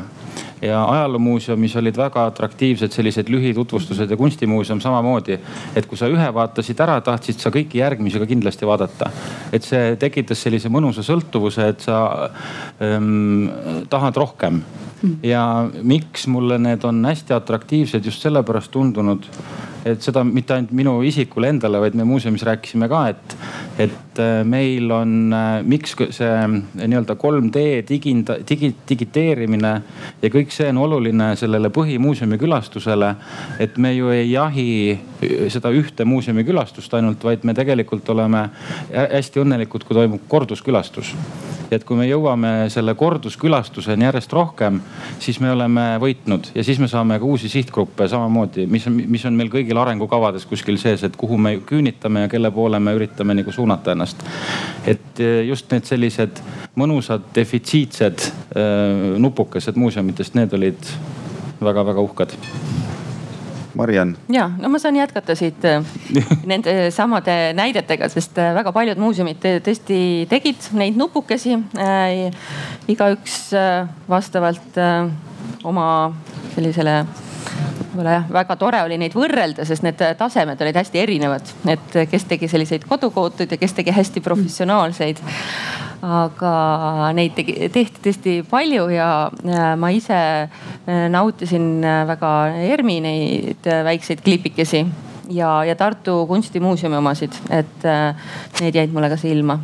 [0.62, 5.38] ja ajaloomuuseumis olid väga atraktiivsed sellised lühitutvustused ja kunstimuuseum samamoodi.
[5.76, 9.10] et kui sa ühe vaatasid ära, tahtsid sa kõiki järgmisi ka kindlasti vaadata.
[9.52, 12.30] et see tekitas sellise mõnusa sõltuvuse, et sa
[12.80, 13.50] ähm,
[13.90, 14.62] tahad rohkem.
[15.22, 19.28] ja miks mulle need on hästi atraktiivsed just sellepärast tundunud
[19.84, 23.36] et seda mitte ainult minu isikule endale, vaid me muuseumis rääkisime ka, et,
[23.86, 26.46] et äh, meil on, äh, miks see äh,
[26.80, 29.74] nii-öelda 3D diginda, digi, digiteerimine
[30.22, 33.14] ja kõik see on oluline sellele põhimuuseumi külastusele.
[33.60, 34.68] et me ju ei jahi
[35.52, 38.48] seda ühte muuseumi külastust ainult, vaid me tegelikult oleme
[38.92, 41.14] hästi õnnelikud, kui toimub korduskülastus
[41.74, 44.80] et kui me jõuame selle korduskülastuseni järjest rohkem,
[45.22, 49.24] siis me oleme võitnud ja siis me saame ka uusi sihtgruppe samamoodi, mis on, mis
[49.28, 53.34] on meil kõigil arengukavades kuskil sees, et kuhu me küünitame ja kelle poole me üritame
[53.34, 54.22] nagu suunata ennast.
[54.86, 56.42] et eh, just need sellised
[56.76, 60.94] mõnusad defitsiitsed äh, nupukesed muuseumitest, need olid
[61.64, 62.36] väga-väga uhked
[63.74, 64.16] Mariann.
[64.32, 65.84] ja, no ma saan jätkata siit äh,
[66.50, 69.98] nende samade näidetega, sest väga paljud muuseumid tõesti
[70.30, 72.30] tegid neid nupukesi äh,.
[72.88, 75.10] igaüks äh, vastavalt äh,
[75.64, 75.86] oma
[76.54, 77.02] sellisele
[77.94, 82.26] võib-olla jah, väga tore oli neid võrrelda, sest need tasemed olid hästi erinevad, et kes
[82.30, 85.22] tegi selliseid kodukootud ja kes tegi hästi professionaalseid.
[86.04, 86.50] aga
[87.16, 89.08] neid tegi, tehti tõesti palju ja
[89.80, 92.32] ma ise äh, nautisin äh, väga
[92.66, 94.84] ERMi neid äh, väikseid klipikesi
[95.32, 97.88] ja, ja Tartu Kunstimuuseumi omasid, et
[98.60, 99.56] need jäid mulle ka silma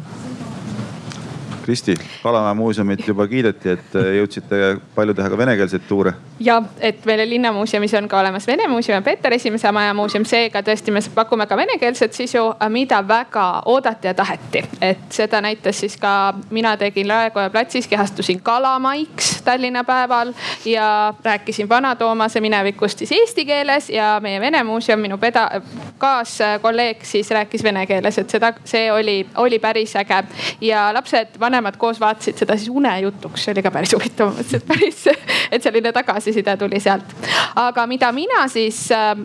[1.62, 4.60] Kristi, Kalamäe muuseumit juba kiideti, et äh, jõudsite
[4.94, 6.12] palju teha ka venekeelseid tuure.
[6.40, 10.62] ja, et meil linnamuuseumis on ka olemas Vene muuseum ja Peeter Esimese Maja muuseum, seega
[10.62, 14.64] tõesti me pakume ka venekeelset sisu, mida väga oodati ja taheti.
[14.80, 20.32] et seda näitas siis ka, mina tegin Raekoja platsis, kehastusin kalamaiks Tallinna päeval
[20.64, 25.60] ja rääkisin Vana-Toomase minevikust siis eesti keeles ja meie Vene muuseum, minu peda-,
[25.98, 30.22] kaaskolleeg siis rääkis vene keeles, et seda, see oli, oli päris äge
[30.60, 34.68] ja lapsed, vanemad koos vaatasid seda siis unejutuks, see oli ka päris huvitav, mõtlesin, et
[34.68, 35.02] päris,
[35.54, 37.16] et selline tagasiside tuli sealt.
[37.58, 39.16] aga mida mina siis äh,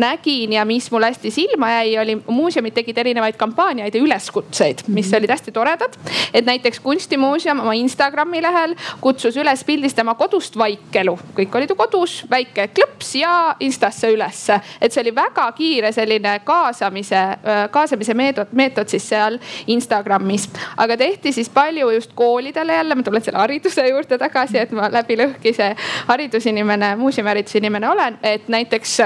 [0.00, 5.10] nägin ja mis mulle hästi silma jäi, oli muuseumid tegid erinevaid kampaaniaid ja üleskutseid, mis
[5.10, 5.18] mhm.
[5.18, 5.96] olid hästi toredad.
[6.34, 12.20] et näiteks kunstimuuseum oma Instagrami lehel kutsus üles pildistama kodust vaikelu, kõik olid ju kodus,
[12.30, 14.60] väike klõps ja Instasse ülesse.
[14.80, 17.22] et see oli väga kiire selline kaasamise,
[17.70, 20.48] kaasamise meetod, meetod siis seal Instagramis.
[20.76, 24.88] aga tehti siis palju just koolidele jälle, ma tulen selle hariduse juurde tagasi, et ma
[24.92, 25.74] läbi lõhki see
[26.06, 29.00] haridusinimene, muuseumihariduse inimene olen, et näiteks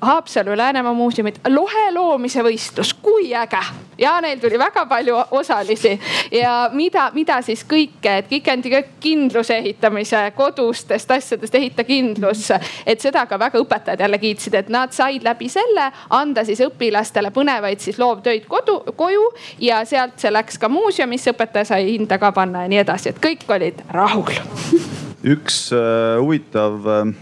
[0.00, 3.60] Haapsalu Läänemaa muuseumid, lohe loomise võistlus, kui äge.
[3.98, 5.94] Ja neil tuli väga palju osalisi.
[6.32, 12.50] Ja mida, mida siis kõike, et kikendi kindluse ehitamise kodustest asjadest ehita kindlus.
[12.86, 17.30] et seda ka väga õpetajad jälle kiitsid, et nad said läbi selle anda siis õpilastele
[17.30, 22.32] põnevaid siis loovtöid kodu, koju ja sealt see läks ka muuseumisse, õpetaja sai hinda ka
[22.32, 24.36] panna ja nii edasi, et kõik olid rahul
[25.26, 27.14] üks äh, huvitav äh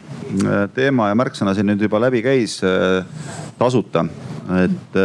[0.74, 3.04] teema ja märksõna siin nüüd juba läbi käis, äh,
[3.58, 4.04] tasuta.
[4.60, 4.96] et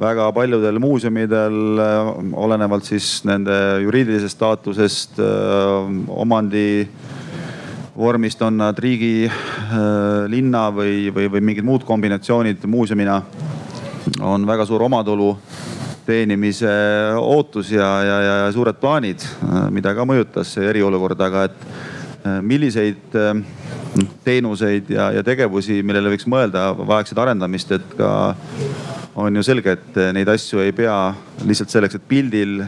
[0.00, 1.78] väga paljudel muuseumidel,
[2.34, 3.54] olenevalt siis nende
[3.84, 5.20] juriidilisest staatusest,
[6.08, 6.88] omandi
[7.94, 9.30] vormist on nad riigi,
[10.26, 13.20] linna või, või, või mingid muud kombinatsioonid muuseumina,
[14.20, 15.36] on väga suur omatulu
[16.06, 16.74] teenimise
[17.18, 19.22] ootus ja, ja, ja suured plaanid,
[19.70, 21.68] mida ka mõjutas eriolukord, aga et
[22.42, 23.16] milliseid
[24.24, 28.10] teenuseid ja, ja tegevusi, millele võiks mõelda, vajaksid arendamist, et ka
[29.18, 30.96] on ju selge, et neid asju ei pea
[31.46, 32.60] lihtsalt selleks, et pildil,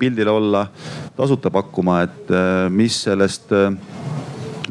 [0.00, 0.64] pildil olla,
[1.16, 2.32] tasuta pakkuma, et
[2.72, 3.52] mis sellest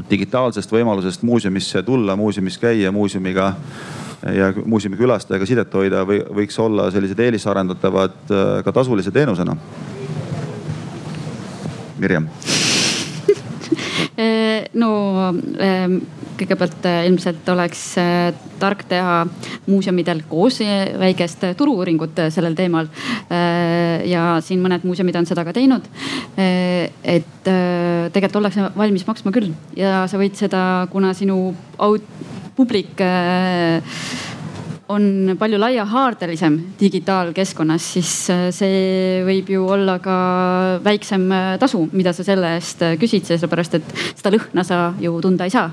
[0.09, 3.51] digitaalsest võimalusest muuseumisse tulla, muuseumis käia, muuseumiga
[4.35, 8.33] ja muuseumi külastajaga sidet hoida või võiks olla sellised eelisarendatavad
[8.65, 9.57] ka tasulise teenusena.
[12.01, 12.29] Mirjam
[14.77, 14.91] no
[15.61, 15.97] ähm,
[16.39, 18.31] kõigepealt äh, ilmselt oleks äh,
[18.61, 19.23] tark teha
[19.67, 20.59] muuseumidel koos
[21.01, 22.89] väikest turu-uuringut sellel teemal.
[24.05, 25.87] ja siin mõned muuseumid on seda ka teinud.
[26.37, 31.55] et tegelikult ollakse valmis maksma küll ja sa võid seda, kuna sinu
[32.55, 33.01] publik
[34.91, 38.11] on palju laiahaardelisem digitaalkeskkonnas, siis
[38.55, 40.17] see võib ju olla ka
[40.83, 41.27] väiksem
[41.61, 45.69] tasu, mida sa selle eest küsid, sellepärast et seda lõhna sa ju tunda ei saa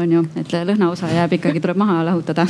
[0.00, 2.46] on ju, et lõhnaosa jääb ikkagi, tuleb maha lahutada.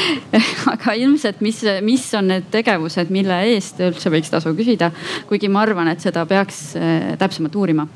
[0.72, 4.90] Aga ilmselt, mis, mis on need tegevused, mille eest üldse võiks tasu küsida,
[5.28, 7.86] kuigi ma arvan, et seda peaks äh, täpsemalt uurima.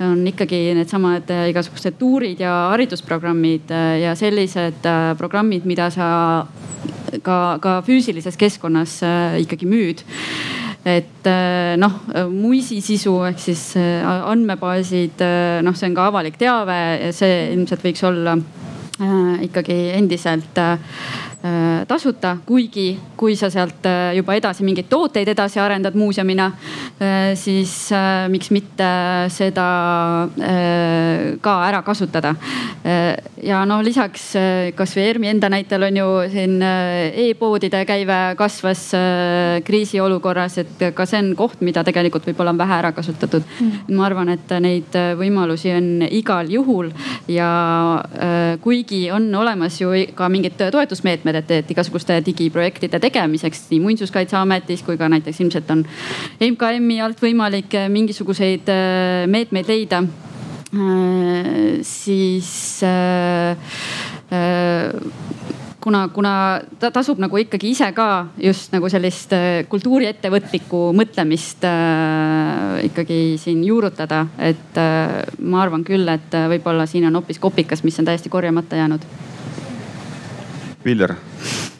[0.00, 4.82] on ikkagi needsamad äh, igasugused tuurid ja haridusprogrammid äh, ja sellised
[5.18, 6.08] programmid, mida sa
[7.22, 8.98] ka, ka füüsilises keskkonnas
[9.42, 10.02] ikkagi müüd
[10.84, 12.00] et äh, noh,
[12.32, 17.52] muisi sisu ehk siis äh, andmebaasid, äh, noh, see on ka avalik teave ja see
[17.54, 18.36] ilmselt võiks olla
[19.42, 20.58] ikkagi endiselt
[21.88, 26.48] tasuta, kuigi kui sa sealt äh, juba edasi mingeid tooteid edasi arendad muuseumina,
[26.98, 27.74] äh, siis
[28.32, 28.88] miks mitte
[29.32, 29.66] seda
[31.42, 32.34] ka ära kasutada.
[33.42, 34.24] ja noh, lisaks
[34.76, 38.84] kasvõi ERMi enda näitel on ju siin e-poodide käive kasvas
[39.66, 43.92] kriisiolukorras, et ka see on koht, mida tegelikult võib-olla on vähe ära kasutatud mm..
[43.96, 46.90] ma arvan, et neid võimalusi on igal juhul
[47.30, 47.50] ja
[48.62, 54.98] kuigi on olemas ju ka mingid toetusmeetmed meetmed, et, igasuguste digiprojektide tegemiseks nii Muinsuskaitseametis kui
[55.00, 55.84] ka näiteks ilmselt on
[56.40, 60.02] MKM-i alt võimalik äh, mingisuguseid äh, meetmeid leida.
[60.72, 62.80] Äh, siis
[65.82, 66.32] kuna, kuna
[66.80, 68.06] ta tasub nagu ikkagi ise ka
[68.40, 69.34] just nagu sellist
[69.68, 71.66] kultuuriettevõtlikku mõtlemist
[72.88, 74.22] ikkagi siin juurutada.
[74.38, 74.80] et
[75.38, 79.04] ma arvan küll, et võib-olla siin on hoopis kopikas, mis on täiesti korjamata jäänud
[80.84, 81.16] Viljar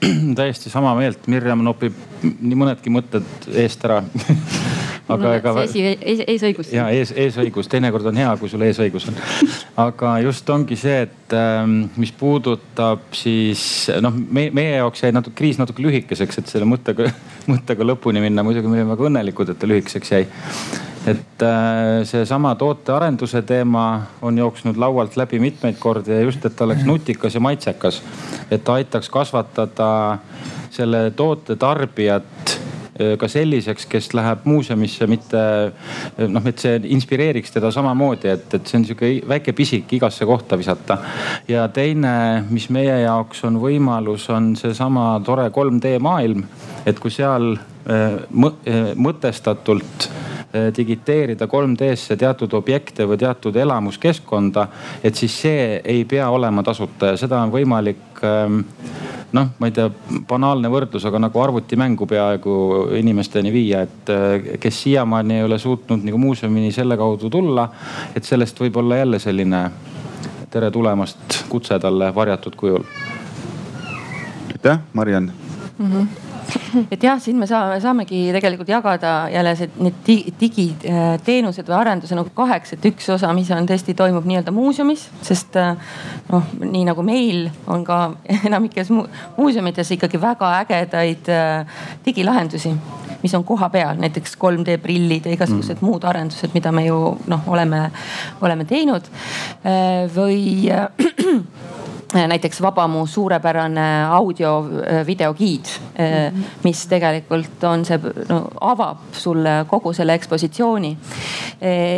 [0.38, 4.03] täiesti sama meelt, Mirjam nopib nii mõnedki mõtted eest ära
[5.12, 5.53] aga ega.
[5.65, 6.71] ees, eesõigus.
[6.75, 9.19] ja ees, eesõigus, teinekord on hea, kui sul eesõigus on.
[9.87, 13.65] aga just ongi see, et ähm, mis puudutab siis
[14.05, 17.11] noh, meie, meie jaoks jäi natuke kriis natuke lühikeseks, et selle mõttega,
[17.53, 18.47] mõttega lõpuni minna.
[18.47, 20.27] muidugi me olime väga õnnelikud, et ta lühikeseks jäi
[21.07, 26.65] et äh, seesama tootearenduse teema on jooksnud laualt läbi mitmeid kordi ja just, et ta
[26.65, 28.03] oleks nutikas ja maitsekas.
[28.51, 30.19] et ta aitaks kasvatada
[30.71, 32.62] selle toote tarbijat
[33.19, 38.67] ka selliseks, kes läheb muuseumisse, mitte äh, noh, et see inspireeriks teda samamoodi, et, et
[38.67, 40.99] see on sihuke väike pisik igasse kohta visata.
[41.49, 42.15] ja teine,
[42.51, 46.47] mis meie jaoks on võimalus, on seesama tore 3D maailm,
[46.87, 47.57] et kui seal
[49.03, 50.07] mõtestatult
[50.53, 54.67] Eh, digiteerida 3D-sse teatud objekte või teatud elamuskeskkonda.
[55.05, 58.59] et siis see ei pea olema tasuta ja seda on võimalik ehm,
[59.33, 59.88] noh, ma ei tea,
[60.29, 62.57] banaalne võrdlus, aga nagu arvutimängu peaaegu
[62.99, 67.68] inimesteni viia, et eh, kes siiamaani ei ole suutnud nagu muuseumini selle kaudu tulla.
[68.16, 69.62] et sellest võib olla jälle selline
[70.51, 72.85] tere tulemast kutse talle varjatud kujul.
[74.53, 75.33] aitäh, Mariann
[75.79, 75.92] mm.
[75.92, 76.21] -hmm
[76.92, 80.00] et jah, siin me saame, saamegi tegelikult jagada jälle see, need
[80.40, 85.58] digiteenused või arenduse nagu kaheks, et üks osa, mis on tõesti toimub nii-öelda muuseumis, sest
[86.30, 88.00] noh, nii nagu meil on ka
[88.48, 92.76] enamikes muuseumites ikkagi väga ägedaid äh, digilahendusi
[93.22, 95.87] mis on kohapeal, näiteks 3D prillid ja igasugused mm.
[95.87, 96.96] muud arendused, mida me ju
[97.30, 97.85] noh, oleme,
[98.42, 99.06] oleme teinud.
[99.62, 100.66] Äh, või
[102.12, 105.66] näiteks Vabamu suurepärane audio äh, videogiid,
[106.01, 106.33] äh,
[106.64, 107.98] mis tegelikult on see,
[108.29, 110.96] no avab sulle kogu selle ekspositsiooni.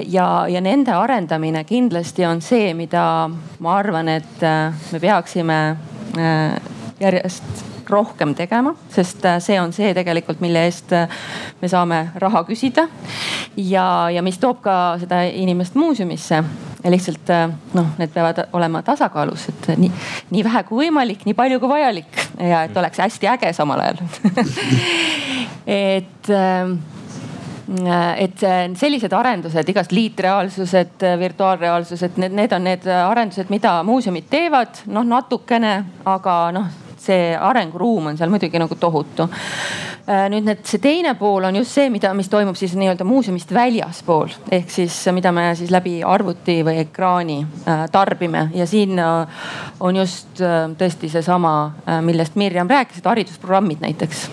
[0.07, 4.43] ja, ja nende arendamine kindlasti on see, mida ma arvan, et
[4.93, 5.61] me peaksime
[7.01, 10.95] järjest rohkem tegema, sest see on see tegelikult, mille eest
[11.61, 12.87] me saame raha küsida.
[13.57, 16.43] ja, ja mis toob ka seda inimest muuseumisse.
[16.85, 17.31] Lihtsalt
[17.73, 19.93] noh, need peavad olema tasakaalus, et nii,
[20.35, 22.19] nii vähe kui võimalik, nii palju kui vajalik.
[22.37, 24.03] Ja et oleks hästi äge samal ajal.
[25.65, 26.29] Et
[28.21, 28.43] et
[28.77, 35.79] sellised arendused, igast liitreaalsused, virtuaalreaalsused, need, need on need arendused, mida muuseumid teevad, noh natukene,
[36.05, 36.69] aga noh
[37.05, 39.29] see arenguruum on seal muidugi nagu tohutu.
[40.05, 43.55] Äh, nüüd need, see teine pool on just see, mida, mis toimub siis nii-öelda muuseumist
[43.57, 44.35] väljaspool.
[44.53, 48.51] Ehk siis mida me siis läbi arvuti või ekraani äh, tarbime.
[48.53, 49.49] Ja siin äh,
[49.81, 51.55] on just tõesti seesama,
[52.05, 54.27] millest Mirjam rääkis, et haridusprogrammid näiteks,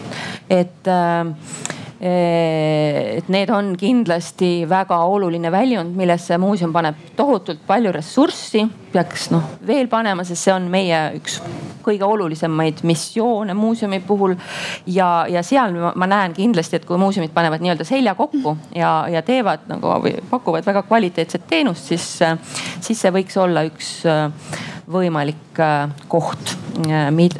[0.51, 0.89] et
[2.01, 9.59] et need on kindlasti väga oluline väljund, millesse muuseum paneb tohutult palju ressurssi, peaks noh
[9.67, 11.37] veel panema, sest see on meie üks
[11.85, 14.35] kõige olulisemaid missioone muuseumi puhul.
[14.85, 18.91] ja, ja seal ma, ma näen kindlasti, et kui muuseumid panevad nii-öelda selja kokku ja,
[19.11, 22.07] ja teevad nagu või pakuvad väga kvaliteetset teenust, siis,
[22.79, 23.91] siis see võiks olla üks
[24.91, 25.59] võimalik
[26.11, 26.55] koht,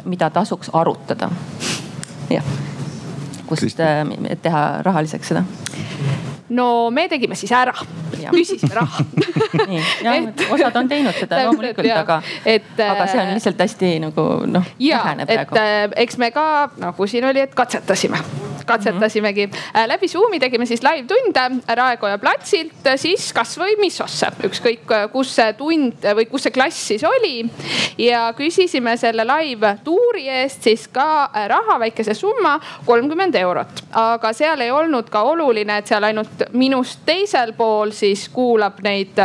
[0.04, 1.30] mida tasuks arutada.
[2.30, 2.44] jah
[3.60, 4.06] kust äh,
[4.42, 5.44] teha rahaliseks seda?
[6.52, 7.74] No me tegime siis ära,
[8.30, 9.04] küsisime raha.
[9.68, 14.28] Nii, jah, osad on teinud seda loomulikult, aga, aga see on äh, lihtsalt hästi nagu
[14.48, 14.72] noh.
[14.82, 16.46] ja, et äh, eks me ka
[16.80, 18.20] nagu siin oli, et katsetasime
[18.66, 19.52] katsetasimegi mm.
[19.52, 19.88] -hmm.
[19.88, 26.26] läbi Zoom'i tegime siis live-tunde Raekoja platsilt siis kasvõi Missosse, ükskõik kus see tund või
[26.30, 27.46] kus see klass siis oli.
[27.98, 33.82] ja küsisime selle live tuuri eest siis ka raha, väikese summa, kolmkümmend eurot.
[33.92, 39.18] aga seal ei olnud ka oluline, et seal ainult minust teisel pool siis kuulab neid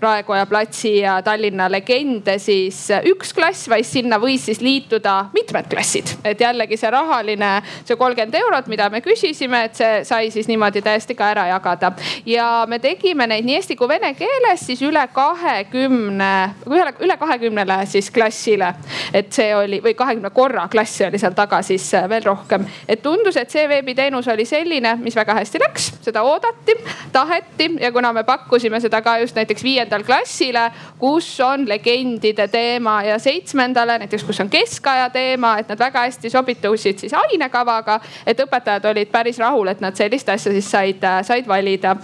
[0.00, 6.16] Raekoja platsi ja Tallinna legende siis üks klass, vaid sinna võis siis liituda mitmed klassid.
[6.24, 7.50] et jällegi see rahaline,
[7.84, 11.46] see kolmkümmend eurot eurot, mida me küsisime, et see sai siis niimoodi täiesti ka ära
[11.50, 11.92] jagada.
[12.26, 16.30] ja me tegime neid nii eesti kui vene keeles siis üle kahekümne,
[16.66, 18.74] üle, üle kahekümnele siis klassile.
[19.12, 22.66] et see oli või kahekümne korra klassi oli seal taga siis veel rohkem.
[22.88, 26.78] et tundus, et see veebiteenus oli selline, mis väga hästi läks, seda oodati,
[27.12, 33.02] taheti ja kuna me pakkusime seda ka just näiteks viiendal klassile, kus on legendide teema
[33.04, 38.00] ja seitsmendale näiteks, kus on keskaja teema, et nad väga hästi sobitusid siis ainekavaga.
[38.26, 41.96] et õpetajad olid päris rahul, et nad sellist asja siis said, äh, said valida.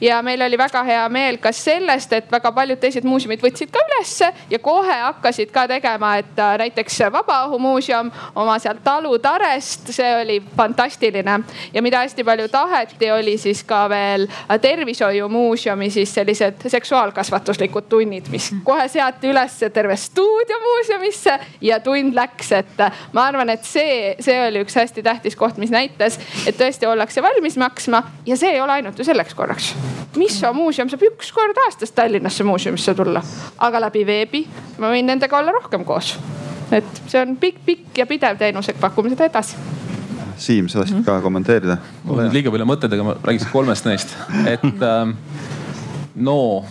[0.00, 3.82] ja meil oli väga hea meel ka sellest, et väga paljud teised muuseumid võtsid ka
[3.88, 10.40] ülesse ja kohe hakkasid ka tegema, et äh, näiteks Vabaõhumuuseum oma sealt talutarest, see oli
[10.56, 11.38] fantastiline.
[11.74, 18.28] ja mida hästi palju taheti, oli siis ka veel äh, tervishoiumuuseumi siis sellised seksuaalkasvatuslikud tunnid,
[18.30, 24.14] mis kohe seati üles terve stuudio muuseumisse ja tund läks, et ma arvan, et see,
[24.20, 28.36] see oli üks hästi tähtis koht, mis näitas näitas, et tõesti ollakse valmis maksma ja
[28.36, 29.72] see ei ole ainult ju selleks korraks.
[30.16, 33.22] Misso muuseum saab üks kord aastas Tallinnasse muuseumisse tulla,
[33.58, 34.44] aga läbi veebi
[34.78, 36.16] ma võin nendega olla rohkem koos.
[36.72, 39.56] et see on pikk, pikk ja pidev teenus, et pakume seda edasi.
[40.38, 41.78] Siim, sa tahtsid ka kommenteerida?
[42.04, 44.14] mul on liiga palju mõtteid, aga ma räägiks kolmest neist,
[44.46, 45.16] et ähm,
[46.14, 46.64] no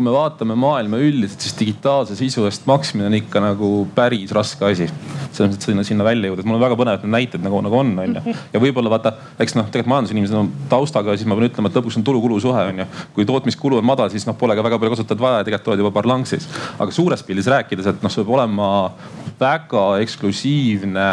[0.00, 4.64] kui me vaatame maailma üldiselt, siis digitaalse sisu eest maksmine on ikka nagu päris raske
[4.64, 4.86] asi.
[5.30, 7.60] selles mõttes sinna, sinna välja jõuda, et mul on väga põnev, et need näited nagu,
[7.62, 8.34] nagu on, onju.
[8.54, 11.98] ja võib-olla vaata, eks noh, tegelikult majandusinimesed on taustaga, siis ma pean ütlema, et lõpuks
[12.00, 12.86] on tulu-kulu suhe onju.
[13.14, 15.84] kui tootmiskulu on madal, siis noh, pole ka väga palju kasutajat vaja ja tegelikult oled
[15.84, 16.48] juba parlanksis.
[16.80, 18.70] aga suures pildis rääkides, et noh, see peab olema
[19.40, 21.10] väga eksklusiivne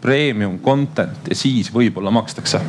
[0.00, 2.62] premium content ja siis võib-olla makstakse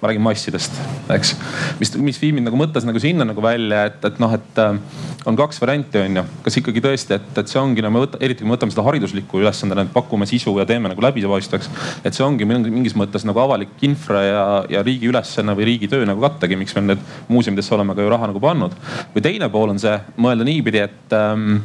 [0.00, 0.76] ma räägin massidest,
[1.12, 1.34] eks.
[1.80, 4.78] mis, mis viib mind nagu mõttes nagu sinna nagu välja, et, et noh, et äh,
[5.28, 6.24] on kaks varianti, on ju.
[6.46, 9.42] kas ikkagi tõesti, et, et see ongi nagu võta, eriti kui me võtame seda hariduslikku
[9.42, 11.70] ülesandena, et pakume sisu ja teeme nagu läbipaistvaks.
[12.04, 16.08] et see ongi mingis mõttes nagu avalik infra ja, ja riigi ülesanne või riigi töö
[16.08, 18.76] nagu kattagi, miks me need muuseumidesse oleme ka ju raha nagu pannud.
[19.14, 21.60] või teine pool on see mõelda niipidi, et ähm,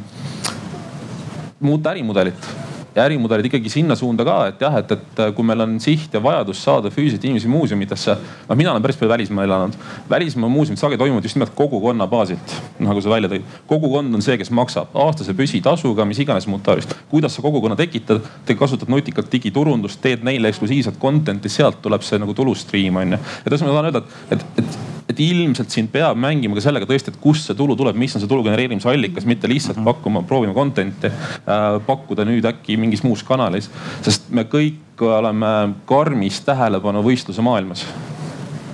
[1.64, 2.52] muuta ärimudelit
[2.96, 6.22] ja ärimudelid ikkagi sinna suunda ka, et jah, et, et kui meil on siht ja
[6.22, 8.16] vajadus saada füüsiliselt inimesi muuseumidesse.
[8.48, 9.76] noh, mina olen päris palju välismaal elanud.
[10.10, 13.44] välismaa muuseumid sageli toimuvad just nimelt kogukonna baasilt, nagu sa välja tõid.
[13.66, 16.96] kogukond on see, kes maksab aastase püsitasuga, mis iganes muud taolist.
[17.12, 22.18] kuidas sa kogukonna tekitad, te kasutate nutikalt digiturundust, teed neile eksklusiivset content'i, sealt tuleb see
[22.18, 23.24] nagu tulustriim on ju.
[23.44, 26.88] ja tõesti ma tahan öelda, et, et, et et ilmselt siin peab mängima ka sellega
[26.88, 30.24] tõesti, et kust see tulu tuleb, mis on see tulu genereerimise allikas, mitte lihtsalt pakkuma,
[30.26, 33.70] proovima content'i äh,, pakkuda nüüd äkki mingis muus kanalis.
[34.06, 35.52] sest me kõik oleme
[35.86, 37.84] karmis tähelepanu võistluse maailmas,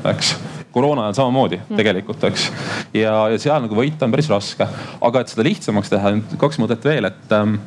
[0.08, 0.36] eks
[0.72, 1.76] koroona ajal samamoodi mm.
[1.76, 2.48] tegelikult, eks.
[2.96, 4.66] ja, ja seal nagu võita on päris raske,
[5.04, 7.58] aga et seda lihtsamaks teha, kaks mõtet veel, et ähm,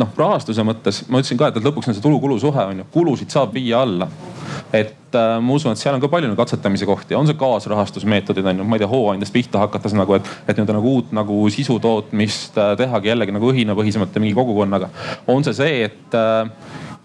[0.00, 3.34] noh, rahastuse mõttes ma ütlesin ka, et lõpuks on see tulu-kulu suhe on ju, kulusid
[3.34, 4.08] saab viia alla.
[4.74, 8.62] Et äh, ma usun, et seal on ka palju katsetamise kohti, on see kaasrahastusmeetodid on
[8.62, 11.78] ju, ma ei tea, hooandjast pihta hakates nagu, et, et nii-öelda nagu uut nagu sisu
[11.82, 14.90] tootmist äh, tehagi jällegi nagu õhinapõhisemalt ja mingi kogukonnaga.
[15.26, 16.50] on see see, et äh,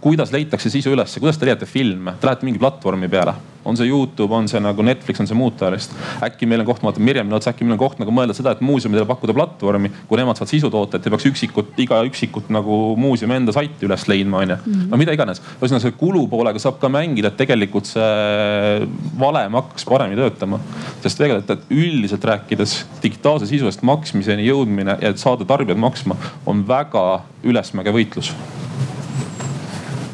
[0.01, 3.33] kuidas leitakse sisu ülesse, kuidas te leiate filme, te lähete mingi platvormi peale,
[3.67, 5.91] on see Youtube, on see nagu Netflix, on see muud taolist.
[6.23, 8.53] äkki meil on koht, ma vaatan Mirjamile otsa, äkki meil on koht nagu mõelda seda,
[8.55, 12.47] et muuseumidele pakkuda platvormi, kui nemad saavad sisu toota, et ei peaks üksikut, iga üksikut
[12.55, 14.57] nagu muuseumi enda saiti üles leidma, onju.
[14.61, 14.85] Mhm.
[14.93, 18.87] no mida iganes, ühesõnaga selle kulu poolega saab ka mängida, et tegelikult see
[19.19, 20.61] valem hakkaks paremini töötama.
[21.03, 26.15] sest tegelikult, et üldiselt rääkides digitaalse sisu eest maksmiseni jõudmine ja et saada tarbijad maksma
[26.47, 28.31] on väga ülesmäge võitlus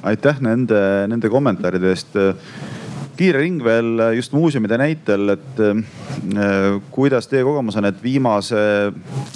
[0.05, 0.81] aitäh nende,
[1.11, 2.17] nende kommentaaride eest.
[3.15, 8.59] Kiire ring veel just muuseumide näitel, et äh, kuidas teie kogemus on, et viimase,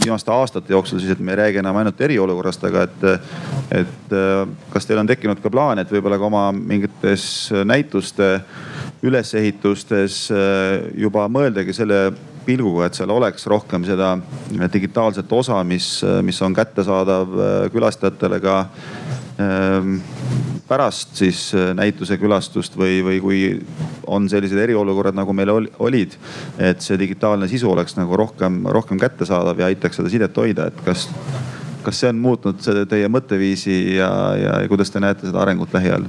[0.01, 3.05] viimaste aastate jooksul siis, et me ei räägi enam ainult eriolukorrast, aga et,
[3.79, 4.41] et äh,
[4.73, 7.23] kas teil on tekkinud ka plaan, et võib-olla ka oma mingites
[7.63, 8.41] näituste
[9.07, 12.09] ülesehitustes äh, juba mõeldagi selle
[12.43, 14.17] pilguga, et seal oleks rohkem seda
[14.73, 17.35] digitaalset osa, mis, mis on kättesaadav
[17.71, 18.59] külastajatele ka
[19.39, 19.99] ähm,
[20.69, 23.39] pärast siis äh, näituse külastust või, või kui
[24.07, 26.15] on sellised eriolukorrad, nagu meil olid,
[26.61, 30.83] et see digitaalne sisu oleks nagu rohkem, rohkem kättesaadav ja aitaks seda sidet hoida, et
[30.85, 31.07] kas,
[31.85, 36.05] kas see on muutnud teie mõtteviisi ja, ja, ja kuidas te näete seda arengut lähiajal?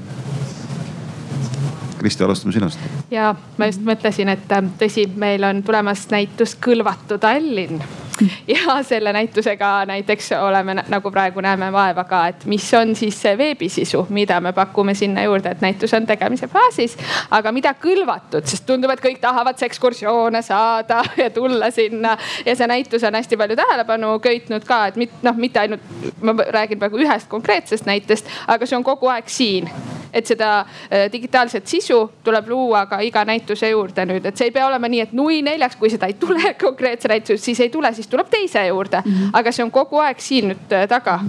[2.00, 2.80] Kristi, alustame sinust.
[3.12, 7.80] ja ma just mõtlesin, et äh, tõsi, meil on tulemas näitus Kõlvatu Tallinn
[8.55, 13.37] ja selle näitusega näiteks oleme nagu praegu näeme vaeva ka, et mis on siis see
[13.39, 16.97] veebisisu, mida me pakume sinna juurde, et näitus on tegemise faasis.
[17.31, 22.16] aga mida kõlvatud, sest tundub, et kõik tahavad ekskursioone saada ja tulla sinna.
[22.47, 25.87] Ja see näitus on hästi palju tähelepanu köitnud ka, et mit, noh, mitte ainult,
[26.21, 29.71] ma räägin praegu ühest konkreetsest näitest, aga see on kogu aeg siin.
[30.12, 34.55] Et seda äh, digitaalset sisu tuleb luua ka iga näituse juurde nüüd, et see ei
[34.55, 37.93] pea olema nii, et nui neljaks, kui seda ei tule konkreetse näituse, siis ei tule,
[37.95, 39.12] siis tuleb teise juurde mm.
[39.12, 39.30] -hmm.
[39.32, 41.20] aga see on kogu aeg siin nüüd äh, taga,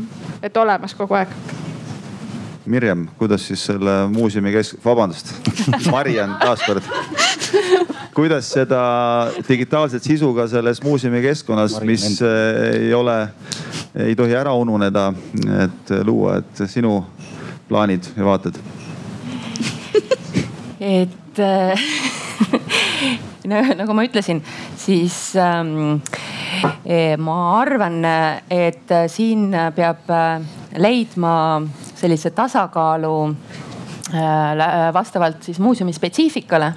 [0.43, 1.29] et olemas kogu aeg
[2.65, 5.33] Mirjam, kuidas siis selle muuseumi kesk-, vabandust
[5.93, 6.83] Mariann taaskord.
[8.13, 8.81] kuidas seda
[9.47, 12.29] digitaalset sisu ka selles muuseumi keskkonnas, mis äh,
[12.75, 13.27] ei ole,
[13.95, 15.13] ei tohi ära ununeda,
[15.63, 17.05] et luua, et sinu
[17.67, 18.61] plaanid ja vaated?
[20.99, 21.89] et äh,
[23.79, 24.41] nagu ma ütlesin,
[24.77, 26.01] siis ähm,
[26.85, 28.03] eh, ma arvan,
[28.51, 30.43] et siin peab äh,
[30.77, 31.33] leidma
[31.97, 33.15] sellise tasakaalu
[34.13, 34.63] äh,
[34.93, 36.73] vastavalt siis muuseumi spetsiifikale,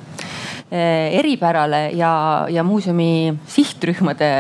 [0.75, 2.11] eripärale ja,
[2.51, 4.31] ja muuseumi sihtrühmade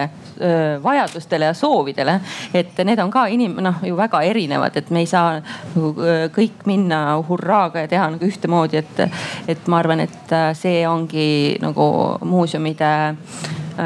[0.83, 2.21] vajadustele ja soovidele.
[2.55, 5.41] et need on ka inim-, noh ju väga erinevad, et me ei saa
[5.75, 5.93] nagu
[6.35, 9.03] kõik minna hurraaga ja teha nagu ühtemoodi, et,
[9.49, 11.87] et ma arvan, et see ongi nagu
[12.25, 12.95] muuseumide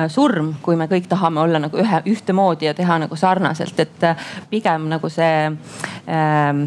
[0.09, 4.09] surm, kui me kõik tahame olla nagu ühe, ühtemoodi ja teha nagu sarnaselt, et
[4.51, 6.66] pigem nagu see ähm,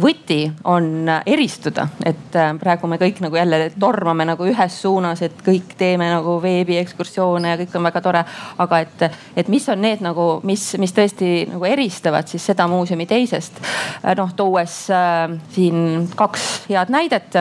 [0.00, 5.42] võti on eristuda, et äh, praegu me kõik nagu jälle tormame nagu ühes suunas, et
[5.44, 8.24] kõik teeme nagu veebiekskursioone ja kõik on väga tore.
[8.58, 9.04] aga et,
[9.36, 13.60] et mis on need nagu, mis, mis tõesti nagu eristavad siis seda muuseumi teisest.
[14.02, 17.36] Äh, noh, tuues äh, siin kaks head näidet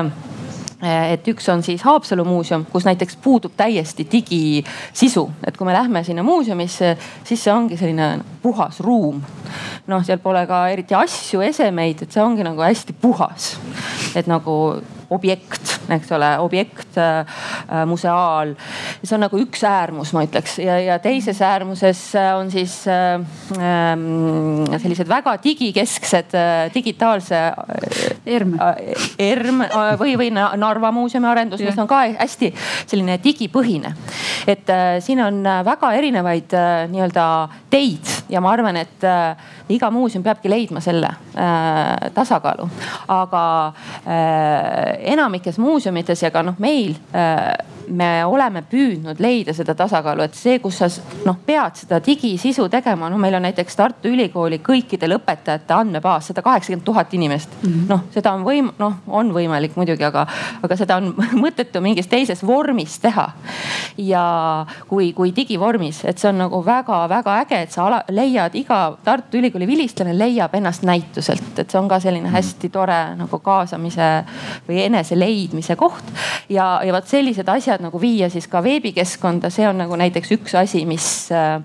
[0.82, 6.04] et üks on siis Haapsalu muuseum, kus näiteks puudub täiesti digisisu, et kui me lähme
[6.04, 9.22] sinna muuseumisse, siis see ongi selline puhas ruum.
[9.88, 13.56] noh, seal pole ka eriti asju, esemeid, et see ongi nagu hästi puhas.
[14.16, 14.58] et nagu
[15.12, 18.56] objekt, eks ole, objekt äh, äh, museaal.
[19.04, 23.20] see on nagu üks äärmus, ma ütleks ja, ja teises äärmuses äh, on siis äh,
[23.58, 28.16] ähm, sellised väga digikesksed äh, digitaalse äh,.
[28.26, 28.94] ERM äh,.
[29.20, 29.64] ERM
[30.00, 32.52] või, või Narva muuseumi arendus, mis on ka hästi
[32.86, 33.96] selline digipõhine.
[34.48, 37.26] et äh, siin on väga erinevaid äh, nii-öelda
[37.72, 39.36] teid ja ma arvan, et äh,
[39.76, 42.70] iga muuseum peabki leidma selle äh, tasakaalu.
[43.08, 43.44] aga
[44.06, 47.56] äh, enamikes muuseumites ja ka noh, meil äh,
[47.92, 50.90] me oleme püüdnud leida seda tasakaalu, et see, kus sa
[51.26, 56.44] noh pead seda digisisu tegema, no meil on näiteks Tartu Ülikooli kõikidel õpetajate andmebaas, sada
[56.46, 57.88] kaheksakümmend tuhat inimest mm -hmm..
[57.90, 60.26] noh, seda on võim-, noh on võimalik muidugi, aga,
[60.64, 61.14] aga seda on
[61.44, 63.32] mõttetu mingis teises vormis teha.
[63.98, 68.98] ja kui, kui digivormis, et see on nagu väga-väga äge, et sa ala, leiad iga
[69.04, 72.36] Tartu Ülikooli vilistlane leiab ennast näituselt, et see on ka selline mhm.
[72.36, 74.10] hästi tore nagu kaasamise
[74.68, 76.14] või enese leidmise koht.
[76.50, 80.56] ja, ja vot sellised asjad nagu viia siis ka veebikeskkonda, see on nagu näiteks üks
[80.60, 81.62] asi, mis, äh,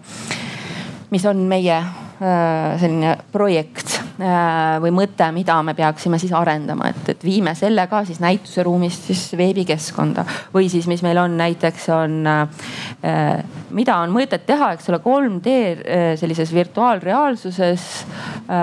[1.10, 3.95] mis on meie äh, selline projekt
[4.80, 9.10] või mõte, mida me peaksime siis arendama, et, et viime selle ka siis näituse ruumist
[9.10, 10.24] siis veebikeskkonda.
[10.54, 12.16] või siis, mis meil on näiteks on,
[13.76, 15.56] mida on mõtet teha, eks ole, 3D
[16.20, 17.86] sellises virtuaalreaalsuses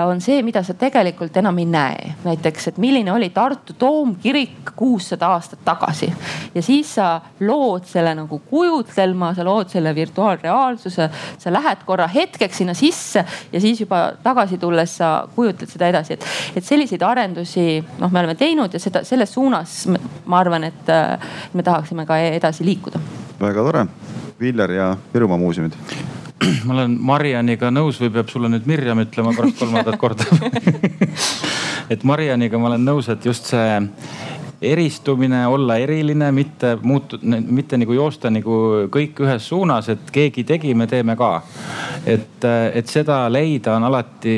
[0.08, 2.14] on see, mida sa tegelikult enam ei näe.
[2.24, 6.12] näiteks, et milline oli Tartu toomkirik kuussada aastat tagasi
[6.54, 12.62] ja siis sa lood selle nagu kujutelma, sa lood selle virtuaalreaalsuse, sa lähed korra hetkeks
[12.62, 16.26] sinna sisse ja siis juba tagasi tulles sa kujutled seda edasi, et,
[16.56, 17.68] et selliseid arendusi
[18.00, 20.92] noh, me oleme teinud ja seda selles suunas ma arvan, et
[21.54, 23.00] me tahaksime ka edasi liikuda.
[23.40, 23.86] väga tore,
[24.40, 25.76] Viljar ja Virumaa muuseumid.
[26.66, 30.26] Ma olen Marianiga nõus või peab sulle nüüd Mirjam ütlema pärast kolmandat korda?
[31.92, 33.80] Et Marianiga ma olen nõus, et just see
[34.72, 38.56] eristumine, olla eriline, mitte muutu-, mitte nagu joosta nagu
[38.92, 41.32] kõik ühes suunas, et keegi tegi, me teeme ka.
[42.06, 42.44] et,
[42.74, 44.34] et seda leida on alati,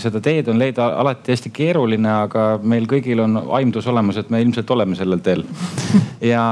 [0.00, 4.42] seda teed on leida alati hästi keeruline, aga meil kõigil on aimdus olemas, et me
[4.44, 5.44] ilmselt oleme sellel teel.
[6.32, 6.42] ja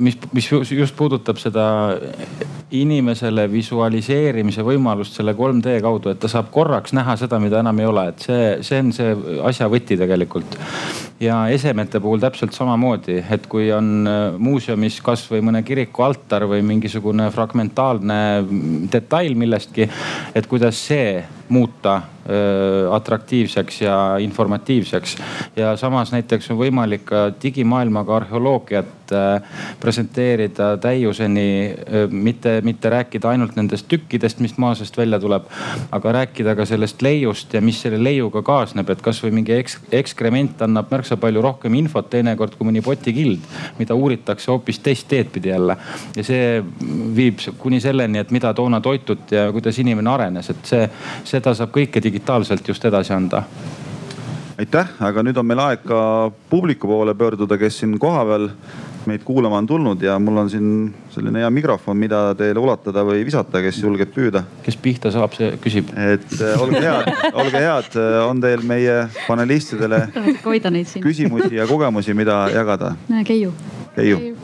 [0.00, 1.66] mis, mis just puudutab seda
[2.74, 7.86] inimesele visualiseerimise võimalust selle 3D kaudu, et ta saab korraks näha seda, mida enam ei
[7.86, 9.12] ole, et see, see on see
[9.46, 10.58] asja võti tegelikult.
[11.20, 16.64] ja esemete puhul täpselt samamoodi, et kui on äh, muuseumis kasvõi mõne kiriku altar või
[16.66, 18.18] mingisugune fragmentaalne
[18.92, 19.88] detail millestki,
[20.34, 21.20] et kuidas see
[21.52, 22.00] muuta
[22.92, 25.16] atraktiivseks ja informatiivseks.
[25.56, 28.96] ja samas näiteks on võimalik ka digimaailmaga arheoloogiat
[29.80, 31.74] presenteerida täiuseni.
[32.10, 35.42] mitte, mitte rääkida ainult nendest tükkidest, mis maa seest välja tuleb,
[35.92, 40.62] aga rääkida ka sellest leiust ja mis selle leiuga kaasneb, et kasvõi mingi eks, ekskrement
[40.62, 43.46] annab märksa palju rohkem infot teinekord kui mõni potikild,
[43.78, 45.76] mida uuritakse hoopis teist teed pidi jälle.
[46.16, 46.62] ja see
[47.16, 50.90] viib kuni selleni, et mida toona toituti ja kuidas inimene arenes, et see,
[51.24, 53.42] seda saab kõike digitaalselt digitaalselt just edasi anda
[54.56, 56.00] aitäh, aga nüüd on meil aeg ka
[56.48, 58.48] publiku poole pöörduda, kes siin kohapeal
[59.06, 60.70] meid kuulama on tulnud ja mul on siin
[61.12, 64.42] selline hea mikrofon, mida teile ulatada või visata, kes julgeb püüda.
[64.64, 65.92] kes pihta saab, see küsib.
[65.92, 67.12] et äh, olge head,
[67.44, 68.96] olge head, on teil meie
[69.26, 70.06] panelistidele
[71.04, 72.94] küsimusi ja kogemusi, mida jagada?
[73.12, 73.52] näe, Keiu.
[73.94, 74.34] Keiu.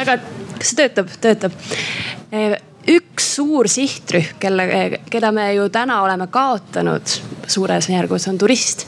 [0.00, 0.18] väga,
[0.56, 1.62] kas see töötab, töötab?
[3.32, 4.64] Üks suur sihtrühm, kelle,
[5.08, 7.08] keda me ju täna oleme kaotanud
[7.48, 8.86] suures järgus, on turist.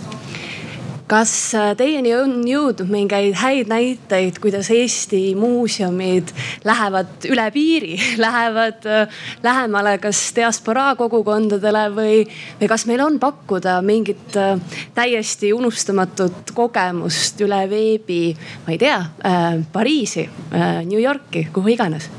[1.05, 6.33] kas äh, teieni on jõudnud mingeid häid näiteid, kuidas Eesti muuseumid
[6.65, 12.25] lähevad üle piiri, lähevad äh, lähemale kas diasporaa kogukondadele või,
[12.61, 14.59] või kas meil on pakkuda mingit äh,
[14.97, 18.35] täiesti unustamatut kogemust üle veebi,
[18.67, 22.11] ma ei tea äh,, Pariisi äh,, New Yorki, kuhu iganes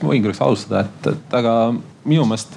[0.00, 1.54] kas ma võin korraks alustada, et, et aga
[2.08, 2.54] minu meelest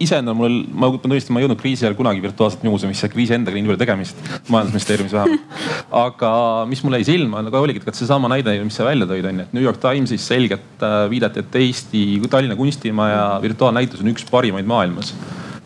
[0.00, 3.56] iseendal mul, ma ütlen õigesti, ma ei jõudnud kriisi ajal kunagi virtuaalselt muuseumisse, kriisi endaga
[3.56, 4.18] nii palju tegemist,
[4.52, 5.56] majandusministeeriumis vähemalt.
[6.06, 6.30] aga
[6.68, 9.46] mis mulle jäi silma, nagu oligi, et seesama näide, mis sa välja tõid, on ju,
[9.48, 14.68] et New York Timesis selgelt äh, viidati, et Eesti, Tallinna kunstimaja virtuaalnäitus on üks parimaid
[14.68, 15.14] maailmas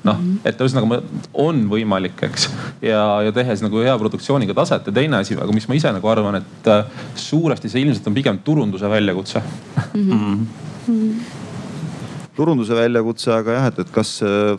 [0.07, 0.17] noh,
[0.49, 1.03] et ühesõnaga
[1.43, 2.47] on võimalik, eks.
[2.85, 6.09] ja, ja tehes nagu hea produktsiooniga taset ja teine asi, aga mis ma ise nagu
[6.09, 10.11] arvan, et äh, suuresti see ilmselt on pigem turunduse väljakutse mm.
[10.11, 10.67] -hmm
[12.37, 14.57] turunduse väljakutse, aga jah, et, et kas äh,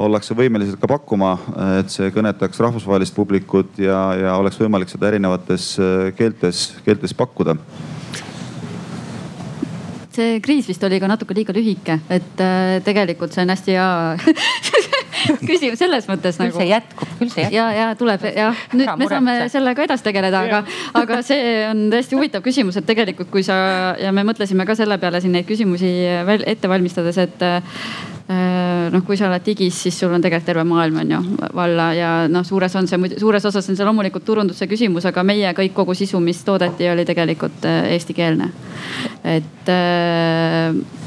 [0.00, 1.34] ollakse võimelised ka pakkuma,
[1.78, 7.56] et see kõnetaks rahvusvahelist publikut ja, ja oleks võimalik seda erinevates äh, keeltes, keeltes pakkuda?
[10.14, 14.34] See kriis vist oli ka natuke liiga lühike, et äh, tegelikult see on hästi hea
[15.50, 16.52] küsimus selles mõttes nagu.
[16.52, 17.56] küll see jätkub, küll see jätkub.
[17.56, 20.62] ja, ja tuleb jah, nüüd me saame sellega edasi tegeleda, aga,
[21.02, 23.56] aga see on täiesti huvitav küsimus, et tegelikult, kui sa
[24.00, 25.90] ja me mõtlesime ka selle peale siin neid küsimusi
[26.44, 31.00] ette valmistades, et äh, noh, kui sa oled digis, siis sul on tegelikult terve maailm
[31.02, 31.22] on ju
[31.56, 35.52] valla ja noh, suures on see, suures osas on see loomulikult turunduse küsimus, aga meie
[35.56, 38.50] kõik kogu sisu, mis toodeti, oli tegelikult äh, eestikeelne.
[39.24, 41.02] et äh,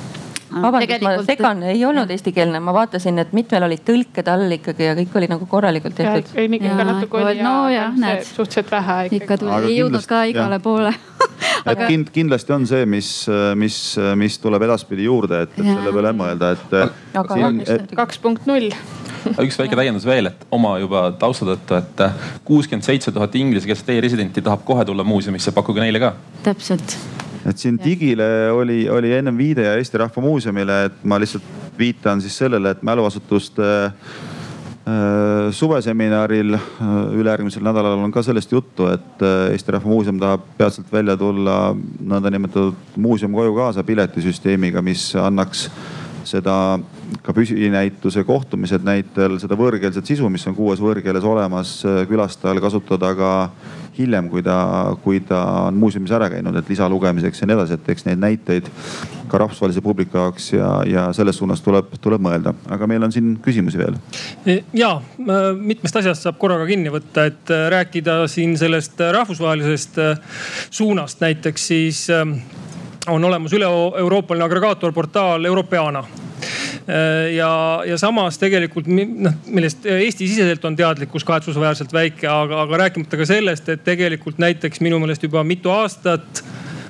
[0.64, 4.96] vabandust, ma segan, ei olnud eestikeelne, ma vaatasin, et mitmel olid tõlked all ikkagi ja
[4.98, 6.34] kõik oli nagu korralikult tehtud.
[6.38, 7.90] ei, ikka natuke oli no, ja,
[8.24, 9.24] suhteliselt vähe ikkagi.
[9.24, 10.64] ikka tuli, ei jõudnud ka igale jah.
[10.64, 10.94] poole
[11.72, 13.12] et kind, kindlasti on see, mis,
[13.60, 13.82] mis,
[14.20, 17.92] mis tuleb edaspidi juurde, et, et selle peale mõelda, et.
[17.98, 18.72] kaks punkt null
[19.44, 22.04] üks väike täiendus veel, et oma juba tausta tõttu, et
[22.48, 26.14] kuuskümmend seitse tuhat inglisekeelset e-residenti tahab kohe tulla muuseumisse, pakkuge neile ka.
[26.48, 26.98] täpselt
[27.48, 31.46] et siin digile oli, oli ennem viide ja Eesti Rahva Muuseumile, et ma lihtsalt
[31.80, 33.94] viitan siis sellele, et mäluasutuste äh,
[35.52, 40.92] suveseminaril äh, ülejärgmisel nädalal on ka sellest juttu, et äh, Eesti Rahva Muuseum tahab peatselt
[40.92, 45.70] välja tulla nõndanimetatud muuseum koju kaasa piletisüsteemiga, mis annaks
[46.28, 46.80] seda
[47.24, 51.80] ka püsinäituse kohtumised näitel seda võõrkeelset sisu, mis on kuues võõrkeeles olemas,
[52.10, 53.32] külastajal kasutada ka
[53.98, 54.58] hiljem, kui ta,
[55.04, 58.70] kui ta on muuseumis ära käinud, et lisalugemiseks ja nii edasi, et eks neid näiteid
[59.28, 62.54] ka rahvusvahelise publiku jaoks ja, ja selles suunas tuleb, tuleb mõelda.
[62.72, 63.98] aga meil on siin küsimusi veel.
[64.74, 64.94] ja
[65.58, 70.40] mitmest asjast saab korraga kinni võtta, et äh, rääkida siin sellest rahvusvahelisest äh,
[70.70, 72.38] suunast näiteks, siis ähm,
[73.08, 76.27] on olemas üle-euroopaline agregaatorportaal Europeana Äh,
[77.36, 77.52] ja,
[77.88, 83.68] ja samas tegelikult noh, millest Eesti-siseselt on teadlikkus kahetsusväärselt väike, aga, aga rääkimata ka sellest,
[83.70, 86.44] et tegelikult näiteks minu meelest juba mitu aastat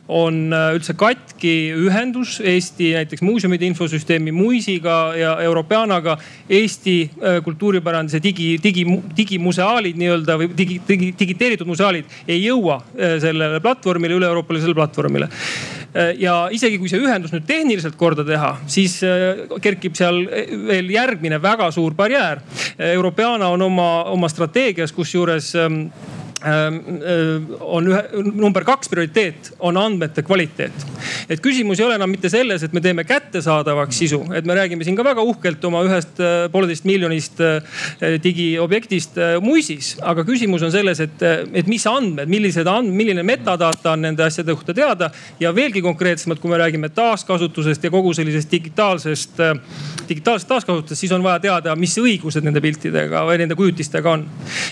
[0.08, 6.18] on äh, üldse katki ühendus Eesti näiteks muuseumide infosüsteemi Muisiga ja Europeanaga.
[6.50, 8.86] Eesti äh, kultuuripärandise digi, digi,
[9.18, 15.77] digimuseaalid nii-öelda või digi, digi, digiteeritud museaalid ei jõua sellele platvormile, üle-euroopalisele platvormile Äh,
[16.20, 20.92] ja isegi kui see ühendus nüüd tehniliselt korda teha, siis äh, kerkib seal äh, veel
[20.94, 22.44] järgmine väga suur barjäär.
[22.92, 28.02] Europeana on oma, oma strateegias, kusjuures ähm, äh, on ühe,
[28.38, 30.86] number kaks prioriteet on andmete kvaliteet.
[31.30, 34.86] et küsimus ei ole enam mitte selles, et me teeme kättesaadavaks sisu, et me räägime
[34.86, 37.64] siin ka väga uhkelt oma ühest äh, pooleteist miljonist äh,
[38.24, 39.96] digiobjektist muisis.
[40.02, 44.54] aga küsimus on selles, et, et mis andmed, millised andmed, milline metadata on nende asjade
[44.54, 45.10] kohta teada.
[45.40, 49.42] ja veelgi konkreetsemalt, kui me räägime taaskasutusest ja kogu sellisest digitaalsest,
[50.10, 54.30] digitaalsest taaskasutusest, siis on vaja teada, mis õigused nende piltidega või nende kujutistega on.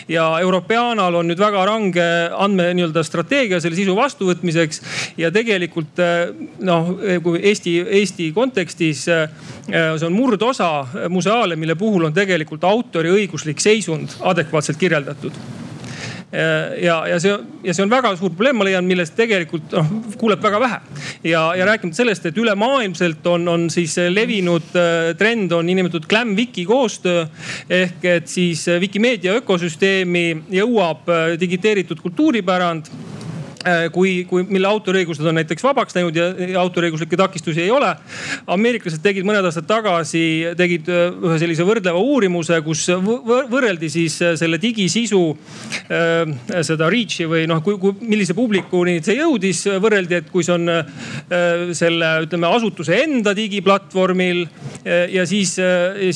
[0.07, 2.06] ja Europeanal on nüüd väga väga range
[2.38, 4.82] andme nii-öelda strateegia selle sisu vastuvõtmiseks.
[5.18, 6.34] ja tegelikult eh,
[6.68, 9.28] noh, kui Eesti, Eesti kontekstis eh,
[9.70, 10.70] see on murdosa
[11.10, 15.64] museaale, mille puhul on tegelikult autoriõiguslik seisund adekvaatselt kirjeldatud
[16.82, 20.41] ja, ja see, ja see on väga suur probleem, ma leian, millest tegelikult noh kuuleb
[20.43, 20.80] väga vähe.
[21.23, 26.65] ja, ja rääkimata sellest, et ülemaailmselt on, on siis levinud äh, trend on niinimetatud Glam-Wiki
[26.65, 27.26] koostöö.
[27.69, 30.26] ehk et siis Vikimeedia ökosüsteemi
[30.59, 33.14] jõuab äh, digiteeritud kultuuripärand Äh,
[33.93, 36.28] kui, kui, mille autoriõigused on näiteks vabaks läinud ja,
[36.61, 37.91] autoriõiguslikke takistusi ei ole.
[38.47, 42.86] ameeriklased tegid mõned aastad tagasi, tegid äh, ühe sellise võrdleva uurimuse, kus
[43.51, 45.22] võrreldi siis äh, selle digisisu
[45.89, 49.66] äh, seda reach'i või noh, kui, kui, millise publikuni see jõudis.
[49.82, 50.86] võrreldi, et kui see on äh,
[51.78, 55.55] selle ütleme asutuse enda digiplatvormil äh, ja siis,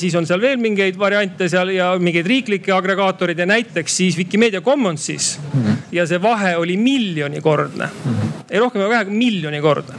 [0.00, 4.60] siis on seal veel mingeid variante seal ja mingeid riiklikke agregaatoreid ja näiteks siis Vikimeedia
[4.60, 5.62] Commonsis mm.
[5.62, 5.82] -hmm.
[5.92, 8.12] ja see vahe oli miljoni miljonikordne mm.
[8.12, 8.44] -hmm.
[8.50, 9.94] ei rohkem ega vähem, miljonikordne.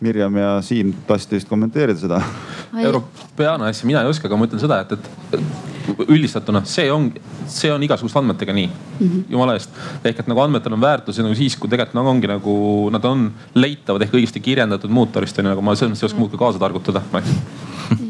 [0.00, 2.20] Mirjam ja Siim tahtsite vist kommenteerida seda?
[2.78, 5.40] Europeana asja mina ei oska, aga ma ütlen seda, et, et
[6.08, 7.10] üldistatuna see on,
[7.46, 9.24] see on igasuguste andmetega nii mm, -hmm.
[9.30, 9.70] jumala eest.
[10.04, 12.56] ehk et nagu andmetel on väärtus nagu siis, kui tegelikult nagu ongi nagu
[12.92, 16.20] nad on leitavad ehk õigesti kirjendatud mootorist on ju, nagu ma selles mõttes ei oska
[16.20, 17.02] muud kui kaasa targutada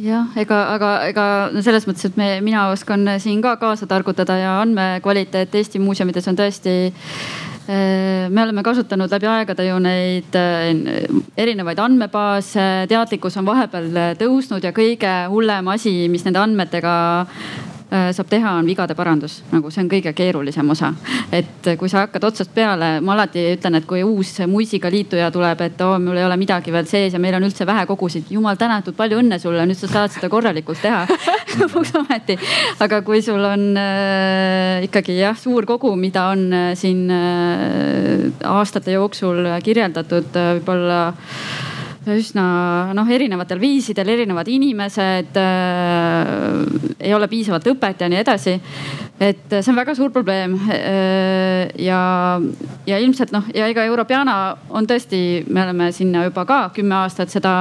[0.02, 1.26] jah, ega, aga ega
[1.60, 6.38] selles mõttes, et me, mina oskan siin ka kaasa targutada ja andmekvaliteet Eesti muuseumides on
[6.38, 6.76] tõesti
[7.68, 11.06] me oleme kasutanud läbi aegade ju neid eh,
[11.36, 13.88] erinevaid andmebaase, teadlikkus on vahepeal
[14.20, 16.96] tõusnud ja kõige hullem asi, mis nende andmetega
[17.86, 20.88] Äh, saab teha, on vigade parandus, nagu see on kõige keerulisem osa.
[21.30, 25.60] et kui sa hakkad otsast peale, ma alati ütlen, et kui uus muisiga liituja tuleb,
[25.62, 28.26] et oo oh,, mul ei ole midagi veel sees ja meil on üldse vähe kogusid.
[28.30, 31.06] jumal tänatud, palju õnne sulle, nüüd sa saad seda korralikult teha
[31.62, 32.38] lõpuks ometi.
[32.82, 38.96] aga kui sul on äh, ikkagi jah, suur kogu, mida on äh, siin äh, aastate
[38.96, 41.00] jooksul kirjeldatud äh, võib-olla
[42.14, 42.44] üsna
[42.94, 46.61] noh, erinevatel viisidel, erinevad inimesed äh,,
[47.00, 48.54] ei ole piisavalt õpet ja nii edasi.
[49.20, 51.72] et see on väga suur probleem äh,.
[51.82, 52.00] ja,
[52.86, 57.32] ja ilmselt noh, ja ega Europeana on tõesti, me oleme sinna juba ka kümme aastat
[57.32, 57.57] seda,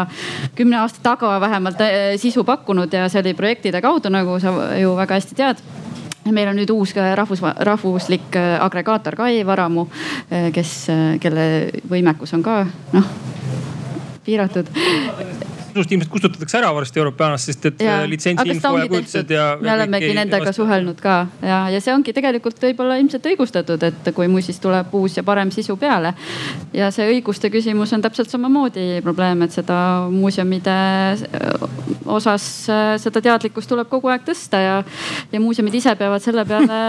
[0.56, 4.94] kümne aasta taga vähemalt äh, sisu pakkunud ja see oli projektide kaudu, nagu sa ju
[5.00, 5.66] väga hästi tead
[6.34, 9.88] meil on nüüd uus rahvus, rahvuslik äh, agregaator Kai Varamu,
[10.32, 11.46] äh, kes, äh, kelle
[11.90, 12.64] võimekus on ka
[12.96, 13.35] noh
[14.26, 14.68] piiratud
[15.76, 17.82] sinust ilmselt kustutatakse ära varsti Europeanast, sest et.
[17.84, 19.46] Äh, litsentsi info ja kujutised ja.
[19.62, 20.64] me olemegi nendega vastu.
[20.64, 25.18] suhelnud ka ja, ja see ongi tegelikult võib-olla ilmselt õigustatud, et kui muuseas tuleb uus
[25.20, 26.14] ja parem sisu peale.
[26.74, 29.78] ja see õiguste küsimus on täpselt samamoodi probleem, et seda
[30.12, 30.76] muuseumide
[31.16, 31.68] äh,
[32.06, 34.78] osas äh, seda teadlikkust tuleb kogu aeg tõsta ja,
[35.34, 36.80] ja muuseumid ise peavad selle peale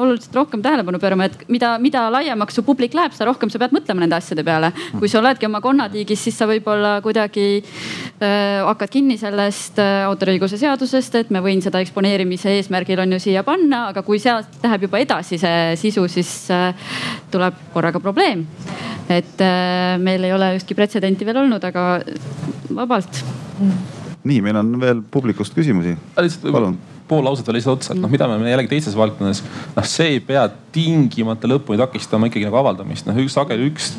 [0.00, 3.76] oluliselt rohkem tähelepanu pöörama, et mida, mida laiemaks su publik läheb, seda rohkem sa pead
[3.76, 4.72] mõtlema nende asjade peale.
[4.98, 7.48] kui sa oledki oma konnatiigis, siis sa võib-olla kuidagi
[8.68, 13.44] hakkad kinni sellest äh, autoriõiguse seadusest, et ma võin seda eksponeerimise eesmärgil on ju siia
[13.46, 16.72] panna, aga kui sealt läheb juba edasi see sisu, siis äh,
[17.32, 18.46] tuleb korraga probleem.
[19.08, 19.40] et
[20.04, 22.02] meil ei ole ükski pretsedenti veel olnud, aga
[22.76, 23.22] vabalt
[24.28, 25.96] nii, meil on veel publikust küsimusi.
[26.52, 26.76] palun
[27.08, 29.40] pool lauset veel lihtsalt otsa, et noh, mida me jällegi teistes valdkondades,
[29.76, 30.44] noh, see ei pea
[30.74, 33.94] tingimata lõpuni takistama ikkagi nagu avaldamist, noh üks sageli üks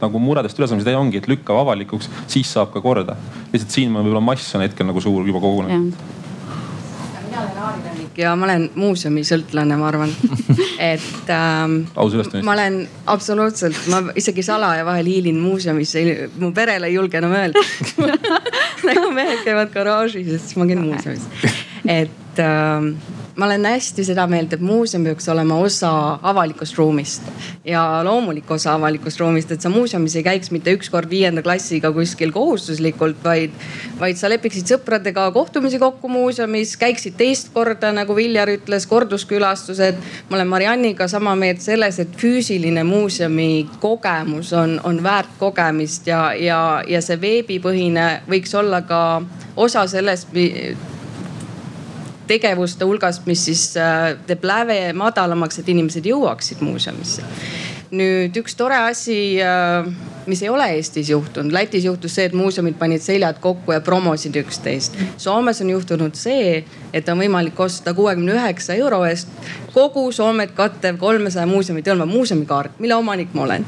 [0.00, 3.16] nagu muredest ülesaamised ei ongi, et lükkab avalikuks, siis saab ka korda.
[3.52, 6.22] lihtsalt siin võib-olla mass on hetkel nagu suur juba kogunenud
[7.34, 10.12] mina olen Aari Nõnnik ja ma olen muuseumisõltlane, ma arvan.
[10.92, 11.80] et ähm,
[12.44, 12.78] ma olen
[13.10, 16.04] absoluutselt, ma isegi salaja vahel hiilin muuseumisse,
[16.38, 17.62] mu perele ei julge enam öelda
[18.88, 21.26] nagu mehed käivad garaažis siis ma käin muuseumis.
[22.00, 22.94] et ähm,
[23.36, 25.90] ma olen hästi seda meelt, et muuseum peaks olema osa
[26.22, 27.26] avalikust ruumist
[27.66, 31.90] ja loomulik osa avalikust ruumist, et sa muuseumis ei käiks mitte üks kord viienda klassiga
[31.94, 33.54] kuskil kohustuslikult, vaid,
[33.98, 39.98] vaid sa lepiksid sõpradega kohtumisi kokku muuseumis, käiksid teist korda, nagu Viljar ütles, korduskülastused.
[40.30, 46.32] ma olen Marianniga sama meelt selles, et füüsiline muuseumi kogemus on, on väärt kogemist ja,
[46.38, 49.00] ja, ja see veebipõhine võiks olla ka
[49.56, 50.30] osa sellest
[52.26, 57.22] tegevuste hulgast, mis siis äh, teeb läve madalamaks, et inimesed jõuaksid muuseumisse.
[57.94, 59.86] nüüd üks tore asi, äh,
[60.26, 64.34] mis ei ole Eestis juhtunud, Lätis juhtus see, et muuseumid panid seljad kokku ja promosid
[64.40, 64.96] üksteist.
[65.20, 69.30] Soomes on juhtunud see, et on võimalik osta kuuekümne üheksa euro eest
[69.74, 73.66] kogu Soomet kattev kolmesaja muuseumit hõlmav muuseumikaart, mille omanik ma olen.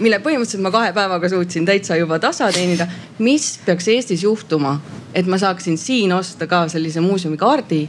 [0.00, 2.86] mille põhimõtteliselt ma kahe päevaga suutsin täitsa juba tasa teenida.
[3.18, 4.80] mis peaks Eestis juhtuma,
[5.14, 7.80] et ma saaksin siin osta ka sellise muuseumikaardi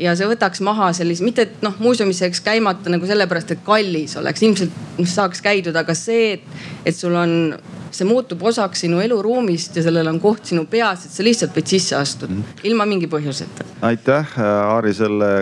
[0.00, 4.16] ja see võtaks maha sellise, mitte et noh, muuseumis jääks käimata nagu sellepärast, et kallis
[4.20, 7.54] oleks, ilmselt saaks käidud, aga see, et, et sul on
[7.92, 11.74] see muutub osaks sinu eluruumist ja sellel on koht sinu peas, et sa lihtsalt võid
[11.74, 12.64] sisse astuda mm.
[12.70, 13.68] ilma mingi põhjuseta.
[13.84, 15.32] aitäh, Aari, selle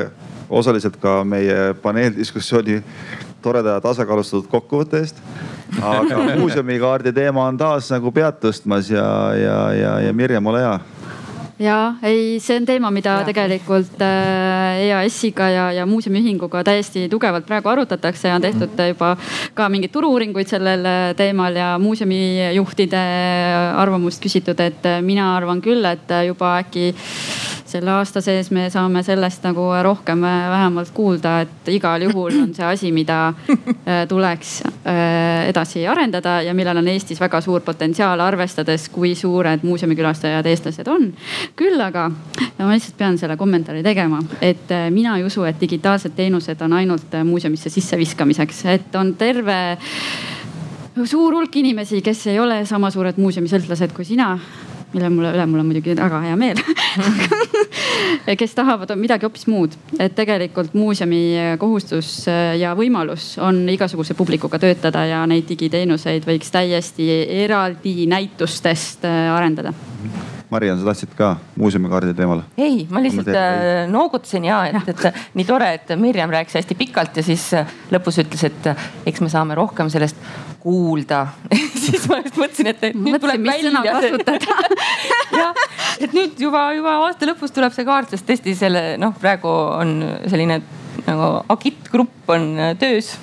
[0.51, 2.81] osaliselt ka meie paneeldiskussiooni
[3.41, 5.22] toreda ja tasakaalustatud kokkuvõtte eest.
[5.78, 9.07] aga muuseumikaardi teema on taas nagu pead tõstmas ja,
[9.39, 10.78] ja, ja, ja Mirjam, ole hea
[11.61, 13.27] ja ei, see on teema, mida ja.
[13.29, 18.95] tegelikult äh, EAS-iga ja, ja muuseumiühinguga täiesti tugevalt praegu arutatakse ja on tehtud mhm.
[18.95, 19.13] juba
[19.55, 23.03] ka mingeid turu-uuringuid sellel äh, teemal ja muuseumijuhtide
[23.77, 26.95] arvamust küsitud, et äh, mina arvan küll, et juba äkki
[27.71, 32.66] selle aasta sees me saame sellest nagu rohkem vähemalt kuulda, et igal juhul on see
[32.66, 38.89] asi, mida äh, tuleks äh, edasi arendada ja millel on Eestis väga suur potentsiaal, arvestades,
[38.93, 41.11] kui suured muuseumikülastajad eestlased on.
[41.57, 46.16] küll aga ma lihtsalt pean selle kommentaari tegema, et äh, mina ei usu, et digitaalsed
[46.16, 49.61] teenused on ainult muuseumisse sisseviskamiseks, et on terve
[51.07, 54.35] suur hulk inimesi, kes ei ole sama suured muuseumisõltlased kui sina
[54.93, 56.61] mille mulle üle mul on muidugi väga hea meel.
[58.41, 62.26] Kes tahavad midagi hoopis muud, et tegelikult muuseumi kohustus
[62.59, 67.09] ja võimalus on igasuguse publikuga töötada ja neid digiteenuseid võiks täiesti
[67.45, 69.74] eraldi näitustest äh, arendada
[70.51, 72.42] Mariann, sa tahtsid ka muuseumikaardi teemal?
[72.59, 77.20] ei, ma lihtsalt äh, noogutasin ja et, et nii tore, et Mirjam rääkis hästi pikalt
[77.20, 80.18] ja siis äh, lõpus ütles, et äh, eks me saame rohkem sellest
[80.61, 81.22] kuulda
[81.84, 84.59] siis ma just mõtlesin, et nüüd Mõtlesin, tuleb välja kasutada
[85.40, 85.64] jah,
[86.03, 89.96] et nüüd juba, juba aasta lõpus tuleb see kaart, sest tõesti selle noh, praegu on
[90.26, 90.61] selline
[91.11, 93.19] nagu agittgrupp on äh, töös.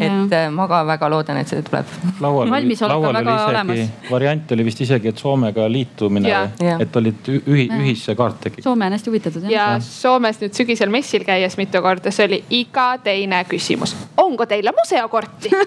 [0.00, 1.86] et äh, ma ka väga loodan, et see tuleb.
[2.24, 3.78] laual oli, laual oli isegi, olemas.
[4.10, 6.32] variant oli vist isegi, et Soomega liitumine,
[6.80, 8.64] et olid ühi, ühisse kaart tekib.
[8.64, 9.48] Soome on hästi huvitatud.
[9.52, 13.96] ja Soomes nüüd sügisel messil käies mitu korda, see oli iga teine küsimus.
[14.16, 15.50] onko teile museokorti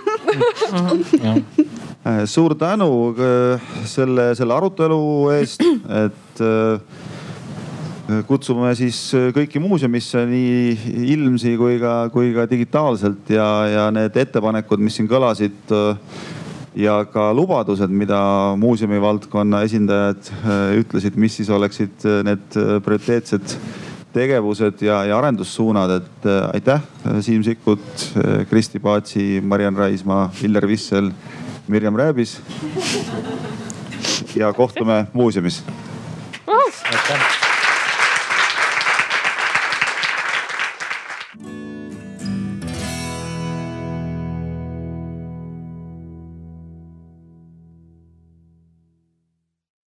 [1.28, 2.90] äh, suur tänu
[3.86, 5.02] selle, selle arutelu
[5.38, 5.62] eest,
[6.06, 6.42] et
[8.28, 9.00] kutsume siis
[9.36, 15.10] kõiki muuseumisse nii ilmsi kui ka, kui ka digitaalselt ja, ja need ettepanekud, mis siin
[15.12, 15.76] kõlasid
[16.78, 18.20] ja ka lubadused, mida
[18.60, 23.58] muuseumi valdkonna esindajad äh, ütlesid, mis siis oleksid äh, need prioriteetsed
[24.14, 26.86] tegevused ja, ja arendussuunad, et äh, aitäh,
[27.26, 27.86] Siim Sikkut,
[28.50, 31.12] Kristi Paatsi, Mariann Raismaa, Viljar Vissel,
[31.68, 32.40] Mirjam Rääbis.
[34.42, 35.64] ja kohtume muuseumis.
[36.48, 37.47] aitäh.